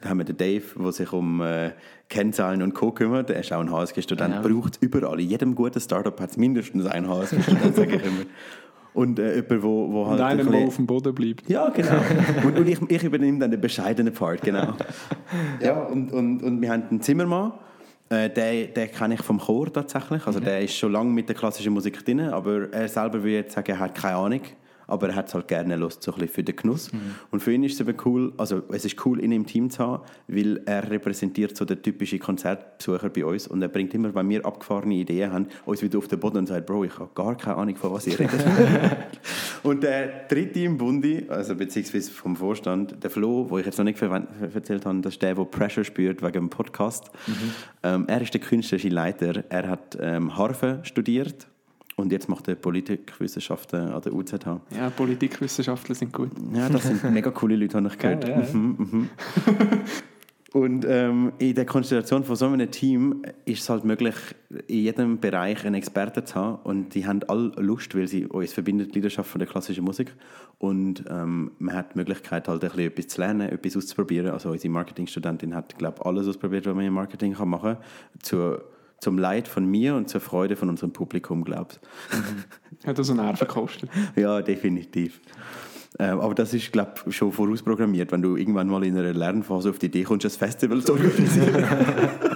[0.00, 1.70] Da haben wir den Dave, der sich um äh,
[2.08, 2.92] Kennzahlen und Co.
[2.92, 4.40] kümmert, der ist auch ein HSG-Student, Ja.
[4.42, 8.22] braucht überall, in jedem guten Startup hat es mindestens einen HSG-Student, sage ich immer.
[8.94, 11.48] Und äh, jemand, wo, wo halt Und ein einer, der bisschen- auf dem Boden bleibt.
[11.48, 11.92] ja, genau.
[12.46, 14.74] Und, und ich, ich übernehme dann den bescheidenen Part, genau.
[15.62, 17.52] Ja, und, und, und wir haben einen Zimmermann,
[18.10, 20.26] äh, den, den kenne ich vom Chor tatsächlich.
[20.26, 23.54] Also der ist schon lange mit der klassischen Musik drin, aber er selber würde jetzt
[23.54, 24.40] sagen, er hat keine Ahnung.
[24.92, 26.90] Aber er hat es halt gerne Lust, so ein bisschen für den Genuss.
[27.30, 29.78] Und für ihn ist es eben cool, also es ist cool, ihn im Team zu
[29.78, 34.28] haben, weil er repräsentiert so den typischen Konzertbesucher bei uns und er bringt immer, wenn
[34.28, 37.36] wir abgefahrene Ideen haben, uns wieder auf den Boden und sagt, Bro, ich habe gar
[37.36, 38.44] keine Ahnung, von was ihr redet.
[39.62, 43.84] Und der dritte im Bundi, also beziehungsweise vom Vorstand, der Flo, wo ich jetzt noch
[43.84, 47.10] nicht erzählt habe, das ist der, der Pressure spürt wegen dem Podcast.
[47.84, 49.44] Ähm, er ist der künstlerische Leiter.
[49.50, 51.46] Er hat ähm, Harfe studiert
[51.96, 54.60] und jetzt macht er Politikwissenschaften an der UZH.
[54.76, 56.30] Ja, Politikwissenschaftler sind gut.
[56.54, 58.26] Ja, das sind mega coole Leute, habe ich gehört.
[58.26, 58.54] Ja, ja, ja.
[58.54, 59.08] Mhm, mhm.
[60.52, 64.14] Und ähm, in der Konstellation von so einem Team ist es halt möglich,
[64.66, 66.58] in jedem Bereich einen Experten zu haben.
[66.62, 70.14] Und die haben alle Lust, weil sie uns verbindet die Leidenschaft von der klassischen Musik.
[70.58, 74.30] Und ähm, man hat die Möglichkeit, halt ein bisschen etwas zu lernen, etwas auszuprobieren.
[74.30, 77.84] Also unsere Marketingstudentin hat, glaube ich, alles ausprobiert, was man im Marketing kann machen kann.
[78.22, 78.62] Zur,
[79.02, 81.72] zum Leid von mir und zur Freude von unserem Publikum, glaube
[82.80, 82.86] ich.
[82.86, 83.90] Hat also Nerven gekostet.
[84.16, 85.20] Ja, definitiv.
[85.98, 89.70] Ähm, aber das ist, glaube ich, schon vorausprogrammiert, wenn du irgendwann mal in einer Lernphase
[89.70, 91.64] auf die Idee kommst, ein Festival zu organisieren.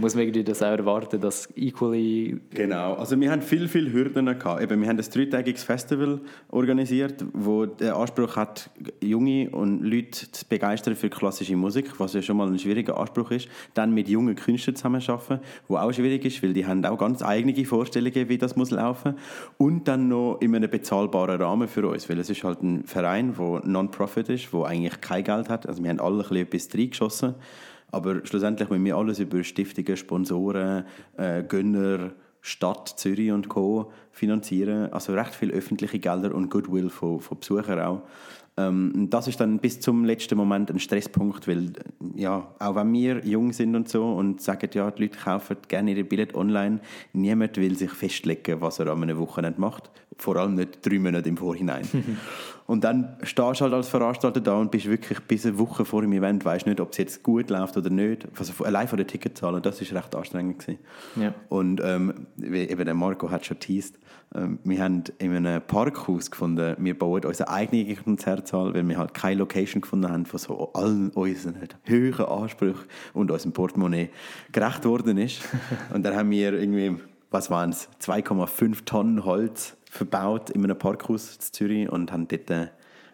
[0.00, 2.40] Muss man irgendwie das auch erwarten, dass equally...
[2.50, 2.94] genau.
[2.94, 4.62] Also wir haben viel, viel Hürden gehabt.
[4.62, 8.70] Eben, wir haben ein dreitägiges Festival organisiert, wo der Anspruch hat,
[9.02, 13.30] junge und Leute zu begeistern für klassische Musik, was ja schon mal ein schwieriger Anspruch
[13.30, 13.48] ist.
[13.74, 17.64] Dann mit jungen Künstlern zusammenarbeiten, wo auch schwierig ist, weil die haben auch ganz eigene
[17.66, 19.16] Vorstellungen, wie das muss laufen.
[19.58, 23.34] Und dann noch in einem bezahlbaren Rahmen für uns, weil es ist halt ein Verein,
[23.38, 25.66] der Non-Profit ist, wo eigentlich kein Geld hat.
[25.68, 27.34] Also wir haben alle ein bisschen etwas reingeschossen.
[27.92, 30.84] Aber schlussendlich müssen wir alles über Stiftungen, Sponsoren,
[31.16, 33.92] äh, Gönner, Stadt Zürich und Co.
[34.12, 34.92] finanzieren.
[34.92, 38.02] Also recht viel öffentliche Gelder und Goodwill von, von Besuchern auch.
[38.56, 41.72] Ähm, das ist dann bis zum letzten Moment ein Stresspunkt, weil
[42.14, 45.92] ja, auch wenn wir jung sind und so und sagen, ja, die Leute kaufen gerne
[45.92, 46.80] ihre Billette online,
[47.12, 49.90] niemand will sich festlegen, was er an einem Wochenende macht.
[50.18, 51.86] Vor allem nicht drei Monate im Vorhinein.
[52.70, 56.02] und dann stehst du halt als Veranstalter da und bist wirklich bis eine Woche vor
[56.02, 58.28] dem Event, weißt nicht, ob es jetzt gut läuft oder nicht.
[58.38, 60.78] Also allein von der Ticketzahlen, das ist recht anstrengend gewesen.
[61.16, 61.34] Ja.
[61.48, 63.98] Und ähm, wie eben der Marco hat schon teased,
[64.36, 69.14] ähm, wir haben in einem Parkhaus gefunden, wir bauen unsere eigene Konzertsaal, weil wir halt
[69.14, 71.56] keine Location gefunden haben, von so allen unseren
[71.88, 74.10] hohen Ansprüchen und unserem Portemonnaie
[74.52, 75.40] gerecht worden ist.
[75.92, 77.02] und dann haben wir irgendwie,
[77.32, 82.50] was waren es, 2,5 Tonnen Holz verbaut in einem Parkhaus in Zürich und haben dort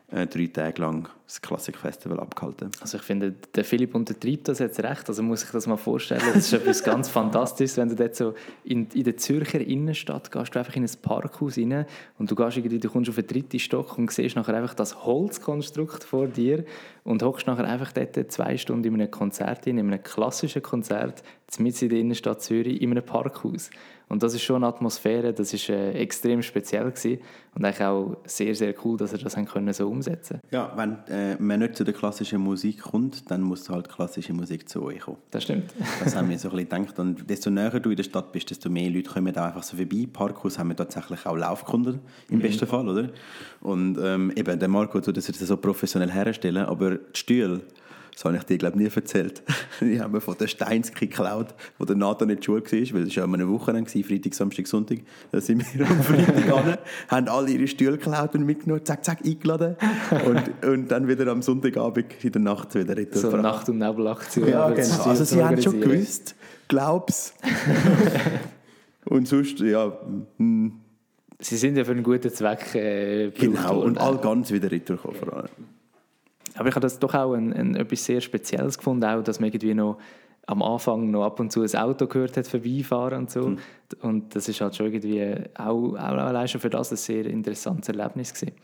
[0.09, 2.71] äh, drei Tage lang das Klassikfestival abgehalten.
[2.81, 5.09] Also ich finde, der Philipp untertreibt das jetzt recht.
[5.09, 6.23] Also muss ich das mal vorstellen.
[6.33, 10.55] Das ist etwas ganz Fantastisches, wenn du dort so in, in der Zürcher Innenstadt gehst,
[10.55, 11.87] du einfach in ein Parkhaus rein
[12.19, 15.05] und du gehst irgendwie, du kommst auf den dritten Stock und siehst nachher einfach das
[15.05, 16.65] Holzkonstrukt vor dir
[17.03, 21.25] und hockst nachher einfach dort zwei Stunden in einem Konzert in, in einem klassischen Konzert,
[21.59, 23.71] mitten in der Innenstadt Zürich, in einem Parkhaus.
[24.09, 27.19] Und das ist schon eine Atmosphäre, das ist äh, extrem speziell gewesen
[27.57, 30.99] und eigentlich auch sehr, sehr cool, dass er das haben können so umsetzen Ja, wenn
[31.09, 35.01] äh, man nicht zu der klassischen Musik kommt, dann muss halt klassische Musik zu euch
[35.01, 35.16] kommen.
[35.33, 35.75] Das stimmt.
[36.05, 36.99] Das haben wir so ein bisschen gedacht.
[37.01, 39.77] Und desto näher du in der Stadt bist, desto mehr Leute kommen da einfach so
[39.77, 40.07] vorbei.
[40.12, 43.09] Parkhaus haben wir tatsächlich auch Laufkunden, im besten Fall, oder?
[43.61, 47.62] Und ähm, eben, der Marco tut das jetzt so professionell herstellen, aber die Stühle,
[48.17, 49.43] das habe ich dir, glaube ich, nie erzählt.
[49.83, 52.81] Die haben wir von der Steinski geklaut, wo der Nathan in der Schule war, weil
[52.81, 55.01] es war ja eine Woche lang, Freitag, Samstag, Sonntag.
[55.33, 59.19] Da sind wir am Freitag an, haben alle ihre Stühle geklaut und mitgenommen, zack, zack,
[59.23, 59.77] eingeladen.
[60.25, 63.37] Und, und dann wieder am Sonntagabend in der Nacht wieder retour So.
[63.37, 64.49] Nacht- und Nebelaktion.
[64.49, 65.03] Ja, genau.
[65.03, 66.35] Also sie haben schon gewusst,
[66.69, 67.35] glaub's.
[69.05, 69.93] und sonst, ja,
[70.39, 70.69] mm,
[71.39, 73.81] Sie sind ja für einen guten Zweck äh, genau.
[73.81, 75.51] Und all ganz wieder retour vor allem.
[76.57, 79.49] Aber ich habe das doch auch ein, ein, etwas sehr Spezielles gefunden, auch, dass man
[79.49, 79.99] irgendwie noch
[80.47, 83.57] am Anfang noch ab und zu ein Auto gehört hat vorbeifahren und so.
[84.01, 87.88] Und das ist halt schon irgendwie auch, auch allein schon für das ein sehr interessantes
[87.88, 88.55] Erlebnis gewesen.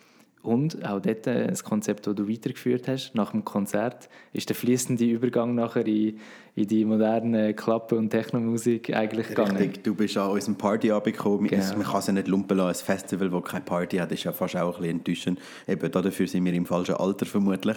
[0.42, 4.56] Und auch dort äh, das Konzept, das du weitergeführt hast, nach dem Konzert, ist der
[4.56, 6.18] fließende Übergang nachher in,
[6.56, 9.56] in die moderne Klappe- und Technomusik eigentlich gegangen.
[9.56, 11.46] Richtig, du bist an unserem Partyabend gekommen.
[11.46, 11.76] Genau.
[11.76, 12.80] Man kann es ja nicht lumpen lassen.
[12.80, 15.40] Ein Festival, das keine Party hat, ist ja fast auch ein bisschen enttäuschend.
[15.68, 17.76] Eben, dafür sind wir im falschen Alter vermutlich.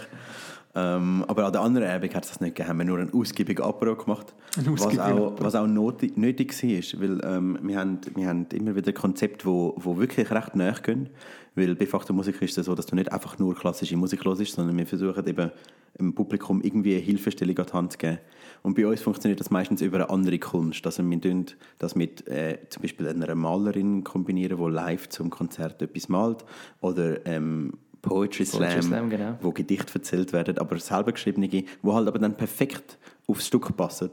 [0.77, 2.69] Ähm, aber an der anderen Abend hat es das nicht gegeben.
[2.69, 4.33] Haben wir nur einen ausgiebigen Apero gemacht.
[4.57, 8.45] Ein Was ausgiebigen auch, was auch nötig, nötig war, weil ähm, wir, haben, wir haben
[8.53, 11.09] immer wieder Konzepte, wo, wo wirklich recht nahe gehen.
[11.55, 14.53] Weil bei der Musik ist es so, dass du nicht einfach nur klassische Musik hörst,
[14.53, 15.51] sondern wir versuchen eben
[15.97, 18.19] dem Publikum irgendwie eine Hilfestellung an die Hand zu geben.
[18.63, 20.85] Und bei uns funktioniert das meistens über eine andere Kunst.
[20.85, 21.45] Also wir tun
[21.79, 26.43] das mit äh, zum Beispiel einer Malerin kombinieren, die live zum Konzert etwas malt.
[26.81, 27.73] Oder ähm,
[28.05, 29.37] Poetry Slam, Poetry Slam, genau.
[29.41, 32.97] wo Gedichte erzählt werden, aber selber geschriebene, wo halt aber dann perfekt
[33.27, 34.11] aufs Stück passen.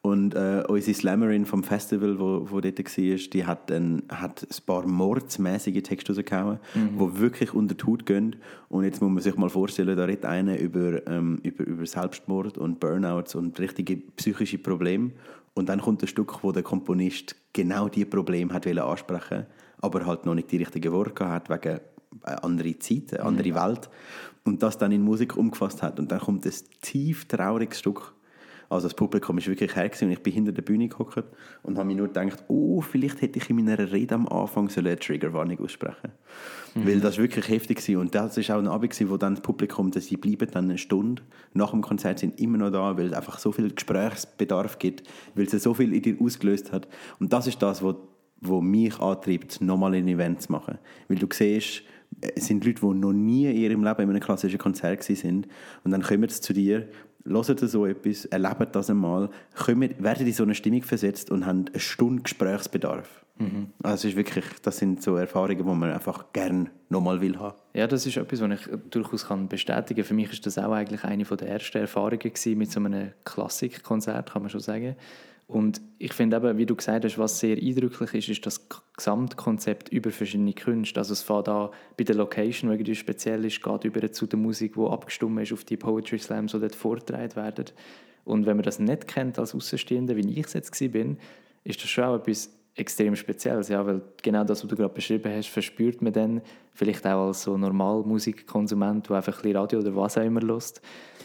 [0.00, 4.64] Und äh, unsere Slammerin vom Festival, wo, wo dort war, die hat ein, hat ein
[4.64, 8.36] paar mordsmäßige Texte rausgehauen, die wirklich unter die Haut gehen.
[8.68, 12.58] Und jetzt muss man sich mal vorstellen, da redet einer über, ähm, über, über Selbstmord
[12.58, 15.10] und Burnouts und richtige psychische Probleme.
[15.54, 19.46] Und dann kommt ein Stück, wo der Komponist genau diese Probleme hat ansprechen
[19.80, 21.80] aber halt noch nicht die richtigen Worte hat, wegen
[22.22, 23.88] andere Zeit, eine andere Welt.
[24.44, 25.98] Und das dann in Musik umgefasst hat.
[25.98, 28.14] Und dann kommt ein tief trauriges Stück.
[28.70, 31.24] Also das Publikum ist wirklich her und ich bin hinter der Bühne gehockt
[31.62, 34.98] und habe mir nur gedacht, oh, vielleicht hätte ich in meiner Rede am Anfang eine
[34.98, 36.12] Triggerwarnung aussprechen
[36.74, 38.00] Weil das wirklich heftig war.
[38.02, 40.76] Und das ist auch ein Abend, wo dann das Publikum, dass sie bleiben dann eine
[40.76, 41.22] Stunde
[41.54, 45.46] nach dem Konzert, sind immer noch da, weil es einfach so viel Gesprächsbedarf gibt, weil
[45.46, 46.88] es so viel in dir ausgelöst hat.
[47.20, 47.96] Und das ist das, was
[48.40, 50.78] wo mich antreibt, nochmal ein Event zu machen.
[51.08, 51.82] Weil du siehst,
[52.20, 55.48] es sind Leute, die noch nie in ihrem Leben in einem klassischen Konzert sind
[55.84, 56.88] und dann kommen sie zu dir,
[57.24, 61.66] hören so etwas, erleben das einmal, kommen, werden in so eine Stimmung versetzt und haben
[61.68, 63.24] eine Stunde Gesprächsbedarf.
[63.84, 67.56] Also es ist wirklich, das sind so Erfahrungen, die man einfach gerne nochmal will haben.
[67.72, 70.08] Ja, das ist etwas, was ich durchaus kann bestätigen kann.
[70.08, 74.32] Für mich ist das auch eigentlich eine der ersten Erfahrungen gewesen mit so einem Klassikkonzert,
[74.32, 74.96] kann man schon sagen.
[75.48, 79.88] Und ich finde eben, wie du gesagt hast, was sehr eindrücklich ist, ist das Gesamtkonzept
[79.88, 81.00] über verschiedene Künste.
[81.00, 84.38] Also es fängt an bei der Location, die irgendwie speziell ist, geht über zu der
[84.38, 87.64] Musik, die abgestimmt ist auf die Poetry Slams, die dort vorgetragen werden.
[88.26, 91.16] Und wenn man das nicht kennt als Außenstehender, wie ich es jetzt war,
[91.64, 95.32] ist das schon auch etwas extrem Spezielles, ja, weil genau das, was du gerade beschrieben
[95.34, 96.40] hast, verspürt man dann
[96.72, 100.40] vielleicht auch als so normal Musikkonsument, der einfach ein bisschen Radio oder was auch immer
[100.40, 100.80] lust.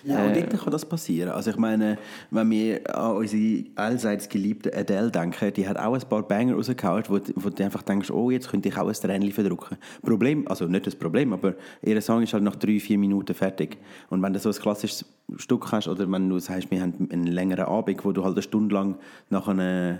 [0.05, 1.31] Ja, und dort kann das passieren.
[1.31, 1.97] Also ich meine,
[2.29, 7.03] wenn wir an unsere allseits geliebte Adele denken, die hat auch ein paar Banger rausgehauen,
[7.07, 9.77] wo, wo du einfach denkst, oh, jetzt könnte ich auch ein Tränchen verdrücken.
[10.01, 13.77] Problem, also nicht das Problem, aber ihr Song ist halt nach drei, vier Minuten fertig.
[14.09, 15.05] Und wenn du so ein klassisches
[15.37, 18.41] Stück hast, oder wenn du sagst, wir haben einen längeren Abend, wo du halt eine
[18.41, 18.97] Stunde lang
[19.29, 19.99] nach einer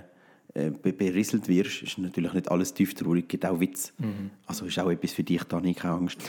[0.54, 3.92] äh, be- berieselt wirst, ist natürlich nicht alles tief traurig, gibt auch Witz.
[4.46, 6.18] Also ist auch etwas für dich, Dani, keine Angst.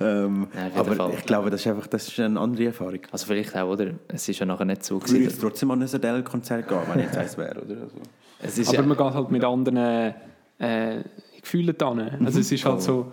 [0.00, 1.12] ähm, jeden aber Fall.
[1.18, 3.00] ich glaube, das ist einfach das ist eine andere Erfahrung.
[3.10, 3.92] Also vielleicht auch, oder?
[4.08, 5.30] Es ist ja nachher nicht so Ich würde gewesen.
[5.30, 7.82] jetzt trotzdem an ein Adele-Konzert gehen, wenn ich jetzt eins wäre, oder?
[7.82, 7.96] Also.
[8.40, 10.14] Es ist Aber ja, man geht halt mit anderen
[10.60, 11.02] äh,
[11.42, 11.98] Gefühlen dran.
[12.24, 13.12] Also es ist halt so,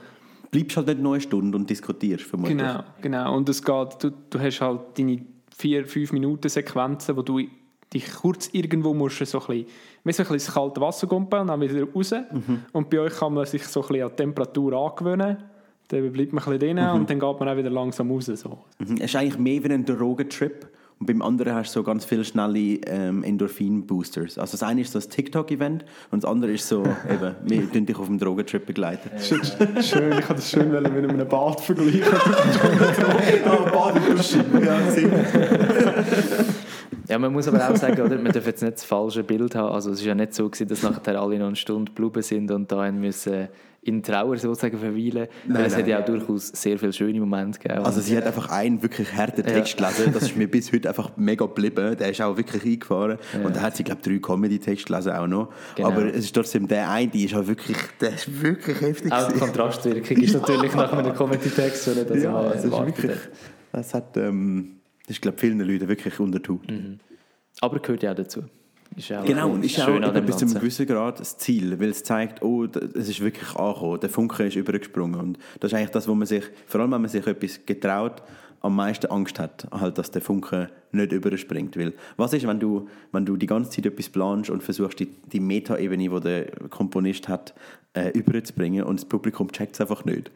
[0.52, 2.56] Bleibst halt nicht noch eine Stunde und diskutierst, vermutlich.
[2.60, 3.36] genau, genau.
[3.36, 5.26] Und es geht, du, du hast halt deine
[5.58, 7.40] vier, fünf Minuten Sequenzen, wo du
[7.96, 9.66] dich kurz irgendwo musst so ein bisschen,
[10.04, 12.14] wie so ein bisschen ins kalte Wasser kumpen und dann wieder raus.
[12.72, 15.38] Und bei euch kann man sich so ein bisschen an die Temperatur angewöhnen.
[15.88, 18.26] Dann bleibt man ein bisschen drin und dann geht man auch wieder langsam raus.
[18.26, 18.58] So.
[18.80, 18.96] Mhm.
[18.98, 20.68] Es ist eigentlich mehr wie ein Drogentrip.
[20.98, 24.38] Und beim anderen hast du so ganz viele schnelle ähm, Endorphin-Boosters.
[24.38, 27.86] Also das eine ist so das TikTok-Event und das andere ist so, eben, wir tun
[27.86, 29.10] dich auf dem Drogentrip begleiten.
[29.20, 29.94] Schön, ich
[30.24, 32.02] habe das schön mit einem Bad vergleichen.
[33.46, 34.46] oh, Badedusche.
[34.64, 35.12] Ja, Sinn.
[35.12, 36.46] ja,
[37.20, 39.74] man muss aber auch sagen, oder, man darf jetzt nicht das falsche Bild haben.
[39.74, 42.52] Also es ist ja nicht so gewesen, dass nachher alle noch eine Stunde geblieben sind
[42.52, 43.50] und da müssen
[43.86, 45.28] in Trauer sozusagen verweilen.
[45.48, 45.82] Nein, es nein.
[45.82, 47.86] hat ja auch durchaus sehr viele schöne Momente gegeben.
[47.86, 51.12] Also sie hat einfach einen wirklich harten Text gelesen, das ist mir bis heute einfach
[51.18, 54.88] mega geblieben, der ist auch wirklich eingefahren und da hat sie glaube ich drei Comedy-Texte
[54.88, 55.90] gelesen auch noch, Genau.
[55.90, 59.32] aber es ist trotzdem der eine, die ist halt wirklich, der ist wirklich heftig auch
[59.32, 59.38] die.
[59.40, 63.18] Kontrastwirkung ist natürlich nach einem Comedy-Text nicht, dass ja, man es ist wirklich,
[63.72, 64.78] das hat, ähm,
[65.08, 66.62] das ist glaube ich vielen Leuten wirklich unter die Haut.
[67.62, 68.44] Aber gehört ja auch dazu.
[68.96, 71.80] Ist ja auch Genau, und ist auch eben bis zu einem gewissen Grad das Ziel,
[71.80, 75.20] weil es zeigt, oh, es ist wirklich angekommen, der Funke ist übergesprungen.
[75.20, 78.22] Und das ist eigentlich das, wo man sich, vor allem wenn man sich etwas getraut,
[78.62, 81.78] am meisten Angst hat, halt, dass der Funke nicht überspringt.
[81.78, 85.08] Weil, was ist, wenn du, wenn du die ganze Zeit etwas planst und versuchst, die,
[85.32, 87.54] die Meta-Ebene, die der Komponist hat,
[87.94, 90.32] äh, überzubringen und das Publikum checkt es einfach nicht.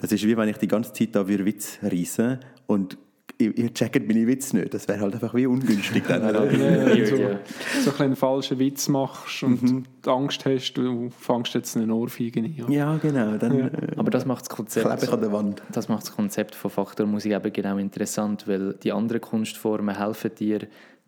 [0.00, 2.98] Das ist wie wenn ich die ganze Zeit da wie Witz reisse und
[3.38, 4.74] ihr, ihr checkt meine Witze nicht.
[4.74, 6.22] Das wäre halt einfach wie ungünstig dann.
[6.22, 6.50] Ja, oder?
[6.50, 7.38] wenn du so, Ja.
[7.84, 9.84] so ein einen falschen Witz machst und Mhm.
[10.04, 12.54] die Angst hast, du fängst jetzt eine Ohrfeige ein.
[12.56, 12.68] Ja.
[12.68, 13.36] ja, genau.
[13.36, 15.62] Dann äh, Aber das macht das ich Konzept, an der Wand.
[15.72, 20.30] das macht das Konzept von Faktor Musik eben genau interessant, weil die anderen Kunstformen helfen
[20.38, 20.60] dir,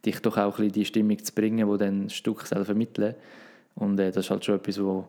[0.06, 3.14] dich doch auch ein bisschen die Stimmung zu bringen, die dann das Stück selber vermitteln.
[3.74, 5.04] Und äh, das ist halt schon etwas, was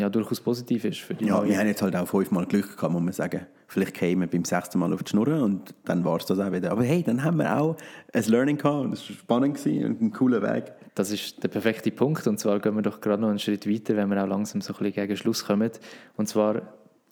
[0.00, 1.48] ja, durchaus positiv ist für die Ja, Neuen.
[1.50, 3.46] wir haben jetzt halt auch fünfmal Glück gehabt, muss man sagen.
[3.68, 6.50] Vielleicht kämen wir beim sechsten Mal auf die Schnur und dann war es das auch
[6.50, 6.72] wieder.
[6.72, 7.76] Aber hey, dann haben wir auch
[8.12, 10.72] ein Learning gehabt und es war spannend gewesen und ein cooler Weg.
[10.96, 12.26] Das ist der perfekte Punkt.
[12.26, 14.72] Und zwar gehen wir doch gerade noch einen Schritt weiter, wenn wir auch langsam so
[14.72, 15.70] ein bisschen gegen Schluss kommen.
[16.16, 16.62] Und zwar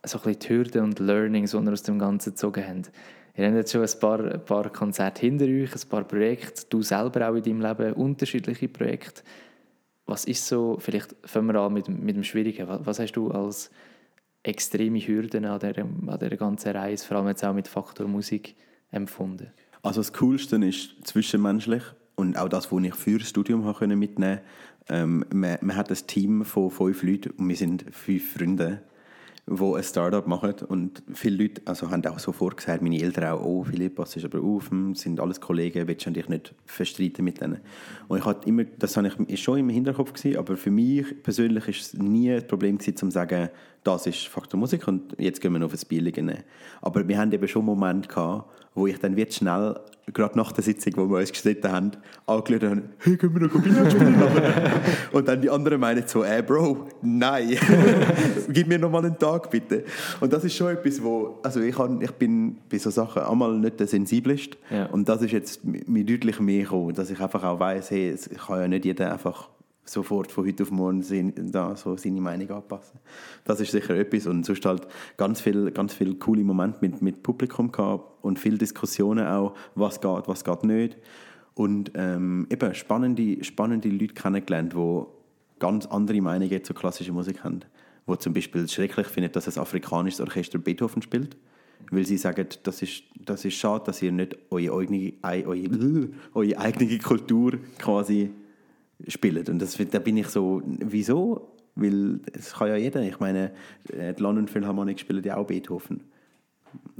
[0.04, 2.82] so ein bisschen die Hürden und Learnings, die wir aus dem Ganzen gezogen haben.
[3.36, 6.82] Ihr habt jetzt schon ein paar, ein paar Konzerte hinter euch, ein paar Projekte, du
[6.82, 9.22] selber auch in deinem Leben, unterschiedliche Projekte.
[10.08, 12.66] Was ist so, vielleicht fangen wir an mit, mit dem Schwierigen.
[12.66, 13.70] Was, was hast du als
[14.42, 18.56] extreme Hürden an dieser, an dieser ganzen Reise, vor allem jetzt auch mit Faktor Musik,
[18.90, 19.52] empfunden?
[19.82, 21.82] Also das Coolste ist zwischenmenschlich
[22.16, 24.40] und auch das, was ich für das Studium habe mitnehmen
[24.88, 28.82] ähm, man, man hat ein Team von fünf Leuten und wir sind fünf Freunde,
[29.50, 33.44] die ein Startup machen und viele Leute also haben auch sofort gesagt, meine Eltern auch,
[33.44, 37.24] oh Philipp, pass ist aber auf, hm, sind alles Kollegen, willst du dich nicht verstreiten
[37.24, 37.60] mit denen?
[38.08, 41.80] Und ich hatte immer, das ist schon im Hinterkopf gewesen, aber für mich persönlich ist
[41.80, 43.48] es nie ein Problem gewesen, zu sagen,
[43.84, 46.44] das ist Faktor Musik und jetzt gehen wir auf ein nehmen.
[46.82, 49.76] Aber wir haben eben schon Momente gehabt, wo ich dann wird schnell,
[50.12, 51.90] gerade nach der Sitzung, wo wir uns gestritten haben,
[52.26, 54.14] angeschaut habe, hey, können wir noch Billard spielen?
[55.12, 57.56] und dann die anderen meinen so, äh, Bro, nein,
[58.48, 59.84] gib mir noch mal einen Tag, bitte.
[60.20, 63.58] Und das ist schon etwas, wo, also ich, habe, ich bin bei so Sachen einmal
[63.58, 64.86] nicht der Sensibelste Ja.
[64.86, 68.10] und das ist jetzt mi- mir deutlich mehr gekommen, dass ich einfach auch weiss, hey,
[68.10, 69.48] es kann ja nicht jeder einfach
[69.88, 73.00] sofort von heute auf morgen sein, da so seine Meinung anpassen.
[73.44, 74.86] Das ist sicher etwas und sonst halt
[75.16, 80.00] ganz viel, ganz viel coole Momente mit, mit Publikum gehabt und viele Diskussionen auch, was
[80.00, 80.96] geht, was geht nicht
[81.54, 85.02] und ähm, eben spannende, spannende Leute kennengelernt, die
[85.58, 87.60] ganz andere Meinungen zur klassischen Musik haben.
[88.06, 91.36] Wo zum Beispiel schrecklich findet, dass ein afrikanisches Orchester Beethoven spielt.
[91.90, 96.08] Weil sie sagen, das ist, das ist schade, dass ihr nicht eure eigene, ei- eure,
[96.34, 98.30] eure eigene Kultur quasi
[99.06, 99.48] spielt.
[99.48, 101.52] Und das, da bin ich so, wieso?
[101.74, 103.02] Weil es kann ja jeder.
[103.02, 103.52] Ich meine,
[103.92, 106.02] äh, die London Philharmonic spielen ja auch Beethoven.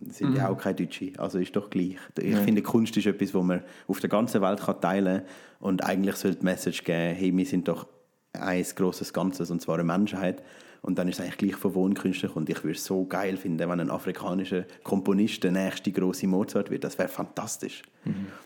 [0.07, 1.13] Sind ja auch keine Deutsche.
[1.19, 1.97] Also ist doch gleich.
[2.19, 5.29] Ich finde, Kunst ist etwas, wo man auf der ganzen Welt kann teilen kann.
[5.61, 7.87] Und eigentlich sollte die Message geben, hey, wir sind doch
[8.33, 10.43] ein grosses Ganzes, und zwar eine Menschheit.
[10.83, 12.35] Und dann ist es eigentlich gleich von Wohnkünstler.
[12.37, 16.71] Und ich würde es so geil finden, wenn ein afrikanischer Komponist der nächste große Mozart
[16.71, 16.85] wird.
[16.85, 17.83] Das wäre fantastisch.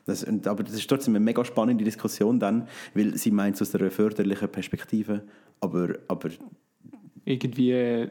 [0.07, 3.63] Das, und, aber das ist trotzdem eine mega spannende Diskussion dann, weil sie meint es
[3.63, 5.23] aus einer förderlichen Perspektive,
[5.61, 6.31] aber, aber
[7.25, 8.11] Irgendwie äh,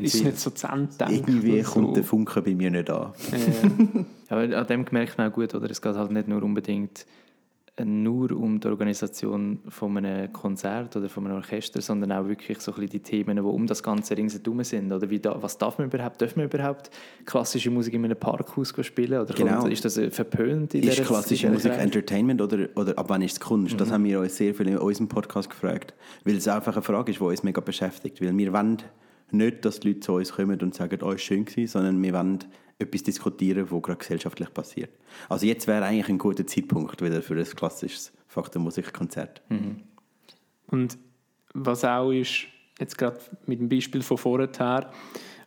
[0.00, 1.72] ist es nicht so zu Ende gedacht irgendwie oder so.
[1.72, 3.12] kommt der Funke bei mir nicht an.
[3.32, 5.68] Äh, Aber an dem merkt man auch gut, oder?
[5.70, 7.04] Es geht halt nicht nur unbedingt
[7.84, 12.72] nur um die Organisation von einem Konzert oder von einem Orchester, sondern auch wirklich so
[12.72, 14.92] ein bisschen die Themen, die um das Ganze ringsherum sind.
[14.92, 16.20] Oder wie da, was darf man überhaupt?
[16.22, 16.90] Darf man überhaupt
[17.24, 19.20] klassische Musik in einem Parkhaus spielen?
[19.20, 19.66] Oder Genau.
[19.66, 21.80] ist das äh, verpönt in Ist klassische in Musik Zeit?
[21.80, 23.74] Entertainment oder, oder ab wann ist es Kunst?
[23.74, 23.78] Mhm.
[23.78, 25.94] Das haben wir uns sehr viel in unserem Podcast gefragt.
[26.24, 28.20] Weil es einfach eine Frage ist, die uns mega beschäftigt.
[28.20, 28.78] Weil wir wollen
[29.30, 32.12] nicht, dass die Leute zu uns kommen und sagen, oh, es war schön, sondern wir
[32.12, 32.40] wollen
[32.80, 34.90] etwas diskutieren, was gerade gesellschaftlich passiert.
[35.28, 39.42] Also jetzt wäre eigentlich ein guter Zeitpunkt wieder für ein klassisches Faktenmusikkonzert.
[39.48, 39.82] Mhm.
[40.68, 40.98] Und
[41.52, 42.46] was auch ist,
[42.78, 44.90] jetzt gerade mit dem Beispiel von vorher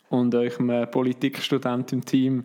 [0.10, 2.44] und eurem Politikstudent im Team,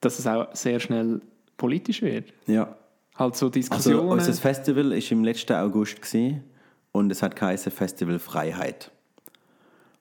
[0.00, 1.20] dass es auch sehr schnell
[1.56, 2.32] politisch wird.
[2.46, 2.76] Ja.
[3.14, 4.08] Halt so Also Diskussionen.
[4.08, 6.42] unser Festival war im letzten August gewesen,
[6.90, 8.92] und es hat geheißen Festival Freiheit.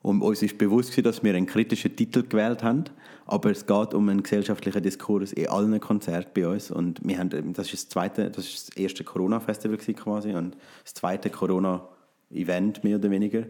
[0.03, 2.85] Und uns ist bewusst gewesen, dass wir einen kritischen Titel gewählt haben,
[3.25, 7.53] aber es geht um einen gesellschaftlichen Diskurs in allen Konzerten bei uns und wir haben,
[7.53, 12.97] das ist das zweite, das ist das erste Corona-Festival quasi und das zweite Corona-Event mehr
[12.97, 13.45] oder weniger.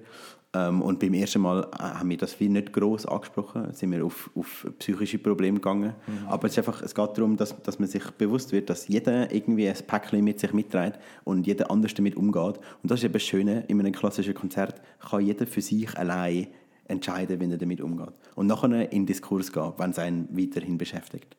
[0.56, 4.06] Ähm, und beim ersten Mal äh, haben wir das viel nicht groß angesprochen, sind wir
[4.06, 5.96] auf, auf psychische Probleme gegangen.
[6.28, 9.34] Aber es, ist einfach, es geht darum, dass, dass man sich bewusst wird, dass jeder
[9.34, 12.60] irgendwie ein Päckchen mit sich mitträgt und jeder anders damit umgeht.
[12.84, 16.48] Und das ist eben das Schöne, in einem klassischen Konzert kann jeder für sich allein
[16.94, 18.14] entscheiden, wie er damit umgeht.
[18.36, 21.36] Und nachher in den Diskurs gehen, wenn es einen weiterhin beschäftigt.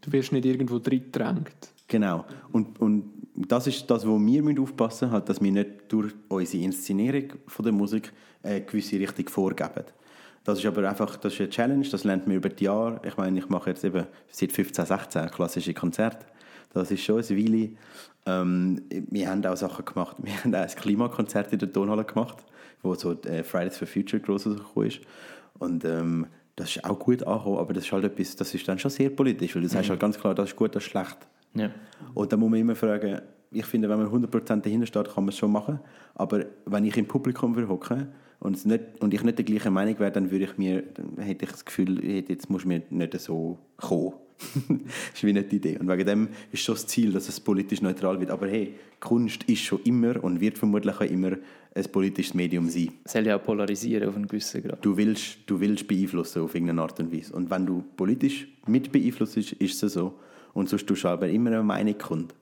[0.00, 1.72] du wirst nicht irgendwo drin gedrängt.
[1.88, 2.26] Genau.
[2.52, 6.64] Und, und das ist das, wo wir aufpassen müssen, halt, dass wir nicht durch unsere
[6.64, 9.84] Inszenierung von der Musik eine gewisse Richtung vorgeben.
[10.44, 13.00] Das ist aber einfach das ist eine Challenge, das lernt man über die Jahre.
[13.04, 16.26] Ich meine, ich mache jetzt eben seit 15, 16 klassische Konzerte.
[16.72, 17.70] Das ist schon ein Weile.
[18.26, 20.16] Ähm, wir haben auch Sachen gemacht.
[20.22, 22.44] Wir haben auch ein Klimakonzert in der Tonhalle gemacht,
[22.82, 25.00] wo so äh, Fridays for Future gross rausgekommen ist.
[25.58, 26.26] Und ähm,
[26.56, 29.10] das ist auch gut angekommen, aber das ist halt etwas, das ist dann schon sehr
[29.10, 31.16] politisch, weil du sagst halt ganz klar, das ist gut, das ist schlecht.
[31.54, 31.70] Ja.
[32.14, 33.20] Und da muss man immer fragen,
[33.50, 35.80] ich finde, wenn man 100% dahinter steht, kann man es schon machen,
[36.14, 38.08] aber wenn ich im Publikum hocken
[38.40, 41.44] und, nicht, und ich nicht der gleichen Meinung wäre, dann würde ich mir, dann hätte
[41.44, 44.14] ich das Gefühl, jetzt muss mir nicht so kommen.
[44.68, 45.78] das ist wie nicht die Idee.
[45.78, 48.30] Und wegen dem ist schon das Ziel, dass es politisch neutral wird.
[48.30, 51.32] Aber hey, Kunst ist schon immer und wird vermutlich auch immer
[51.78, 52.92] ein politisches Medium sein.
[53.04, 54.84] Es soll ja auch polarisieren auf einen gewissen Grad.
[54.84, 57.32] Du willst, du willst beeinflussen auf irgendeine Art und Weise.
[57.34, 60.18] Und wenn du politisch mit beeinflusst, ist es so.
[60.54, 62.34] Und sonst tust du aber immer eine Meinung kund.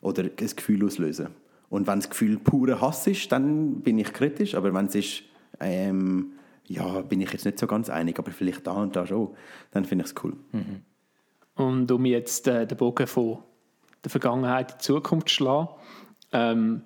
[0.00, 1.28] Oder ein Gefühl auslösen.
[1.68, 4.54] Und wenn das Gefühl purer Hass ist, dann bin ich kritisch.
[4.54, 5.22] Aber wenn es ist,
[5.60, 6.32] ähm,
[6.66, 9.30] ja, bin ich jetzt nicht so ganz einig, aber vielleicht da und da schon,
[9.72, 10.34] dann finde ich es cool.
[10.52, 10.82] Mhm.
[11.56, 13.38] Und um jetzt äh, den Bogen von
[14.04, 15.68] der Vergangenheit in die Zukunft zu schlagen,
[16.32, 16.82] ähm,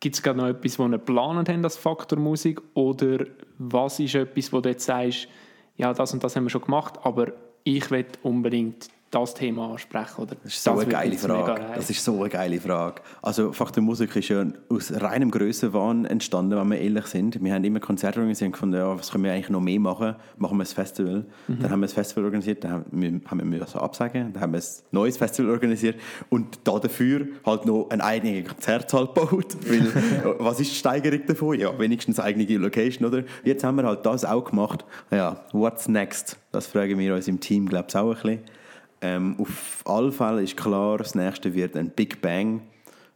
[0.00, 2.60] gibt es gerade noch etwas, was ihr geplant habt als Faktor Musik?
[2.74, 3.26] Oder
[3.58, 5.28] was ist etwas, wo du jetzt sagst,
[5.76, 7.32] ja, das und das haben wir schon gemacht, aber
[7.64, 10.22] ich will unbedingt das Thema ansprechen?
[10.22, 11.66] Oder das ist so das eine geile Frage.
[11.74, 13.02] Das ist so eine geile Frage.
[13.22, 17.42] Also Faktor Musik ist ja aus reinem Grössenwahn entstanden, wenn wir ehrlich sind.
[17.42, 20.14] Wir haben immer Konzerte organisiert und gefunden, ja, was können wir eigentlich noch mehr machen?
[20.38, 21.26] Machen wir ein Festival.
[21.48, 21.58] Mhm.
[21.60, 24.52] Dann haben wir ein Festival organisiert, dann haben wir, haben wir so absagen, dann haben
[24.52, 29.56] wir ein neues Festival organisiert und da dafür halt noch eine eigene Konzertsaal gebaut.
[29.66, 31.58] Weil, was ist die Steigerung davon?
[31.58, 33.24] Ja, wenigstens eine eigene Location, oder?
[33.44, 34.84] Jetzt haben wir halt das auch gemacht.
[35.10, 36.36] Ja, what's next?
[36.52, 38.59] Das fragen wir uns im Team, glaube ich, auch ein bisschen.
[39.02, 42.62] Ähm, auf alle Fälle ist klar, das nächste wird ein Big Bang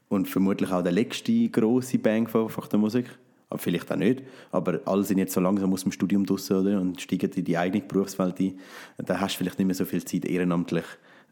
[0.09, 3.07] und vermutlich auch der letzte große Bang von, von der Musik.
[3.51, 4.23] Aber vielleicht auch nicht.
[4.51, 6.81] Aber alle sind jetzt so langsam aus dem Studium draussen oder?
[6.81, 8.59] und steigen in die eigene Berufswelt ein.
[8.99, 10.85] Da hast du vielleicht nicht mehr so viel Zeit, ehrenamtlich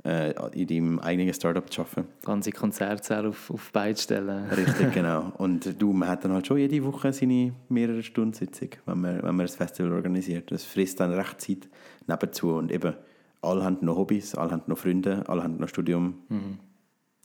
[0.05, 2.07] äh, in deinem eigenen Startup zu arbeiten.
[2.25, 4.47] Ganze Konzertsäle auf, auf Beine stellen.
[4.51, 5.33] Richtig, genau.
[5.39, 9.17] Und du, man hat dann halt schon jede Woche seine mehrere Stunden Sitzung, wenn man,
[9.23, 10.51] wenn man ein Festival organisiert.
[10.51, 11.69] Das frisst dann recht Zeit
[12.07, 12.95] nebenzu und eben
[13.43, 16.15] alle haben noch Hobbys, alle haben noch Freunde, alle haben noch Studium.
[16.29, 16.59] Mhm.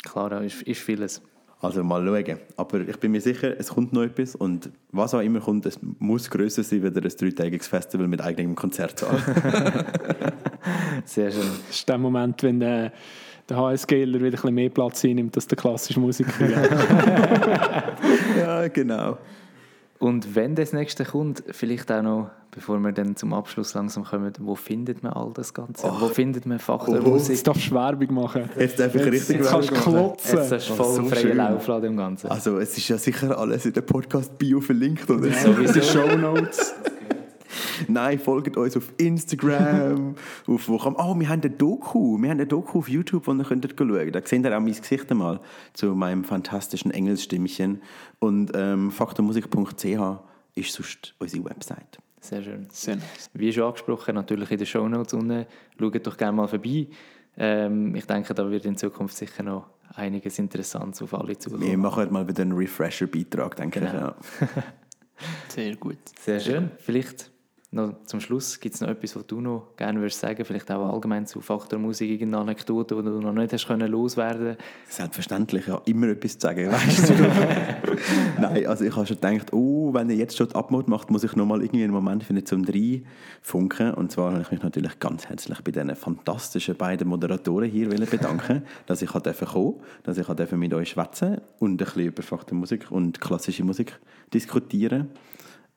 [0.04, 1.22] Klar, ist, ist vieles.
[1.60, 2.40] Also mal schauen.
[2.56, 5.80] Aber ich bin mir sicher, es kommt noch etwas und was auch immer kommt, es
[6.00, 9.18] muss grösser sein als ein dreitägiges Festival mit eigenem Konzertsaal.
[11.06, 11.42] Sehr schön.
[11.42, 12.92] Das ist der Moment, wenn äh,
[13.50, 16.32] der HSGler wieder ein bisschen mehr Platz einnimmt als der klassische Musiker.
[18.38, 19.18] ja, genau.
[20.00, 24.32] Und wenn das nächste kommt, vielleicht auch noch, bevor wir dann zum Abschluss langsam kommen,
[24.40, 25.88] wo findet man all das Ganze?
[25.88, 26.02] Oh.
[26.02, 27.30] Wo findet man Faktor oh, Musik?
[27.30, 28.50] Jetzt darfst du Werbung machen.
[28.58, 30.38] Jetzt darf ich richtig jetzt kannst du klotzen.
[30.38, 32.30] Jetzt hast du voll so freien Lauf dem Ganzen.
[32.30, 35.32] Also es ist ja sicher alles in der Podcast-Bio verlinkt, oder?
[35.32, 36.76] So wie die Show Notes.
[37.88, 40.16] Nein, folgt uns auf Instagram.
[40.48, 42.18] auf wo kann, oh, wir haben eine Doku.
[42.18, 44.16] Wir haben eine Doku auf YouTube, wo ihr könnt schauen könnt.
[44.16, 45.40] Da seht ihr auch mein Gesicht einmal
[45.74, 47.82] zu meinem fantastischen Engelsstimmchen.
[48.20, 49.86] Und ähm, faktormusik.ch
[50.56, 52.00] ist sonst unsere Website.
[52.20, 52.68] Sehr schön.
[52.72, 53.30] Sehr nice.
[53.34, 55.46] Wie schon angesprochen, natürlich in den Shownotes unten.
[55.80, 56.88] Schaut doch gerne mal vorbei.
[57.38, 61.64] Ähm, ich denke, da wird in Zukunft sicher noch einiges Interessantes auf alle zukommen.
[61.64, 64.14] Wir machen mal wieder einen Refresher-Beitrag, denke genau.
[64.20, 64.42] ich.
[64.42, 64.64] Ja.
[65.50, 65.98] Sehr gut.
[66.20, 66.72] Sehr schön.
[66.78, 67.32] Vielleicht
[67.78, 70.94] noch zum Schluss, gibt es noch etwas, was du noch gerne würdest sagen Vielleicht auch
[70.94, 74.58] allgemein zu Faktor Musik, irgendeine Anekdote, die du noch nicht hast können loswerden
[74.90, 77.14] Selbstverständlich, ja, immer etwas zu sagen, weißt du.
[78.42, 81.24] Nein, also ich habe schon gedacht, oh, wenn ihr jetzt schon die Abmod macht, muss
[81.24, 83.04] ich noch mal irgendwie einen Moment finden zum drei
[83.42, 83.94] funken.
[83.94, 88.64] Und zwar habe ich mich natürlich ganz herzlich bei diesen fantastischen beiden Moderatoren hier bedanken,
[88.86, 89.74] dass ich kommen durfte,
[90.04, 94.00] dass ich mit euch schwätzen und ein bisschen über Faktor Musik und klassische Musik
[94.34, 95.10] diskutieren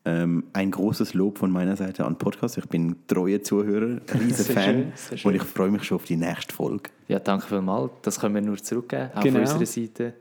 [0.05, 2.57] ähm, ein großes Lob von meiner Seite an Podcast.
[2.59, 4.93] Ich bin treue Zuhörer, riesen Fan
[5.25, 6.91] und ich freue mich schon auf die nächste Folge.
[7.09, 7.93] Ja, danke vielmals.
[8.03, 9.41] Das können wir nur zurückgeben, auch genau.
[9.41, 10.15] von unserer Seite.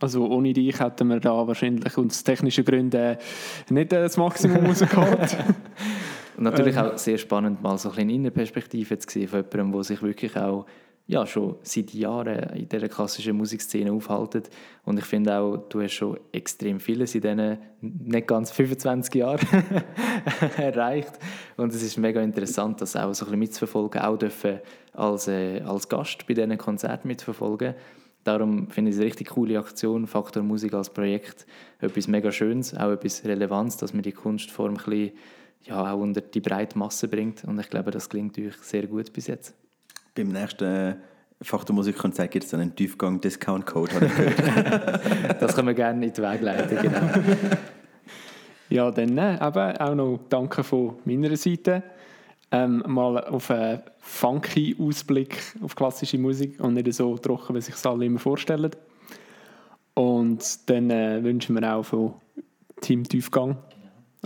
[0.00, 3.16] Also ohne dich hätten wir da wahrscheinlich aus technischen Gründen
[3.68, 5.36] nicht das Maximum rausgeholt.
[6.36, 6.82] und natürlich ähm.
[6.82, 10.36] auch sehr spannend, mal so ein bisschen Innenperspektive zu sehen von jemandem, der sich wirklich
[10.36, 10.66] auch
[11.08, 14.42] ja, schon seit Jahren in dieser klassischen Musikszene aufhalten.
[14.84, 19.40] Und ich finde auch, du hast schon extrem vieles in diesen nicht ganz 25 Jahren
[20.58, 21.12] erreicht.
[21.56, 24.60] Und es ist mega interessant, das auch so ein bisschen mitzuverfolgen, auch dürfen
[24.92, 27.74] als, äh, als Gast bei diesen Konzerten mitzuverfolgen.
[28.24, 31.46] Darum finde ich es eine richtig coole Aktion, Faktor Musik als Projekt.
[31.80, 35.12] Etwas mega Schönes, auch etwas Relevanz, dass man die Kunstform ein bisschen,
[35.62, 37.44] ja, auch unter die breite Masse bringt.
[37.44, 39.54] Und ich glaube, das klingt euch sehr gut bis jetzt.
[40.18, 40.96] Beim nächsten
[41.40, 45.00] Fachtermusikkonzert gibt es einen Tiefgang-Discount-Code, habe ich gehört.
[45.42, 47.00] das können wir gerne in die Wege leiten, genau.
[48.68, 51.84] Ja, dann äh, eben auch noch Danke von meiner Seite.
[52.50, 57.76] Ähm, mal auf einen funky Ausblick auf klassische Musik und nicht so trocken, wie sich
[57.76, 58.72] es alle immer vorstellen.
[59.94, 62.14] Und dann äh, wünschen wir auch von
[62.80, 63.56] Team Tiefgang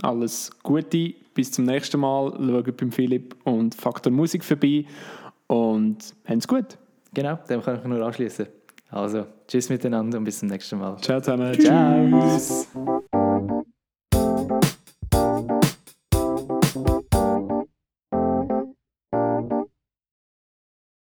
[0.01, 2.31] alles Gute Bis zum nächsten Mal.
[2.31, 4.85] Schaut beim Philipp und Faktor Musik vorbei.
[5.53, 6.79] Und habt's gut.
[7.13, 8.47] Genau, dem kann ich nur anschließen.
[8.89, 10.97] Also, tschüss miteinander und bis zum nächsten Mal.
[10.97, 11.53] Ciao zusammen.
[11.59, 13.03] Ciao.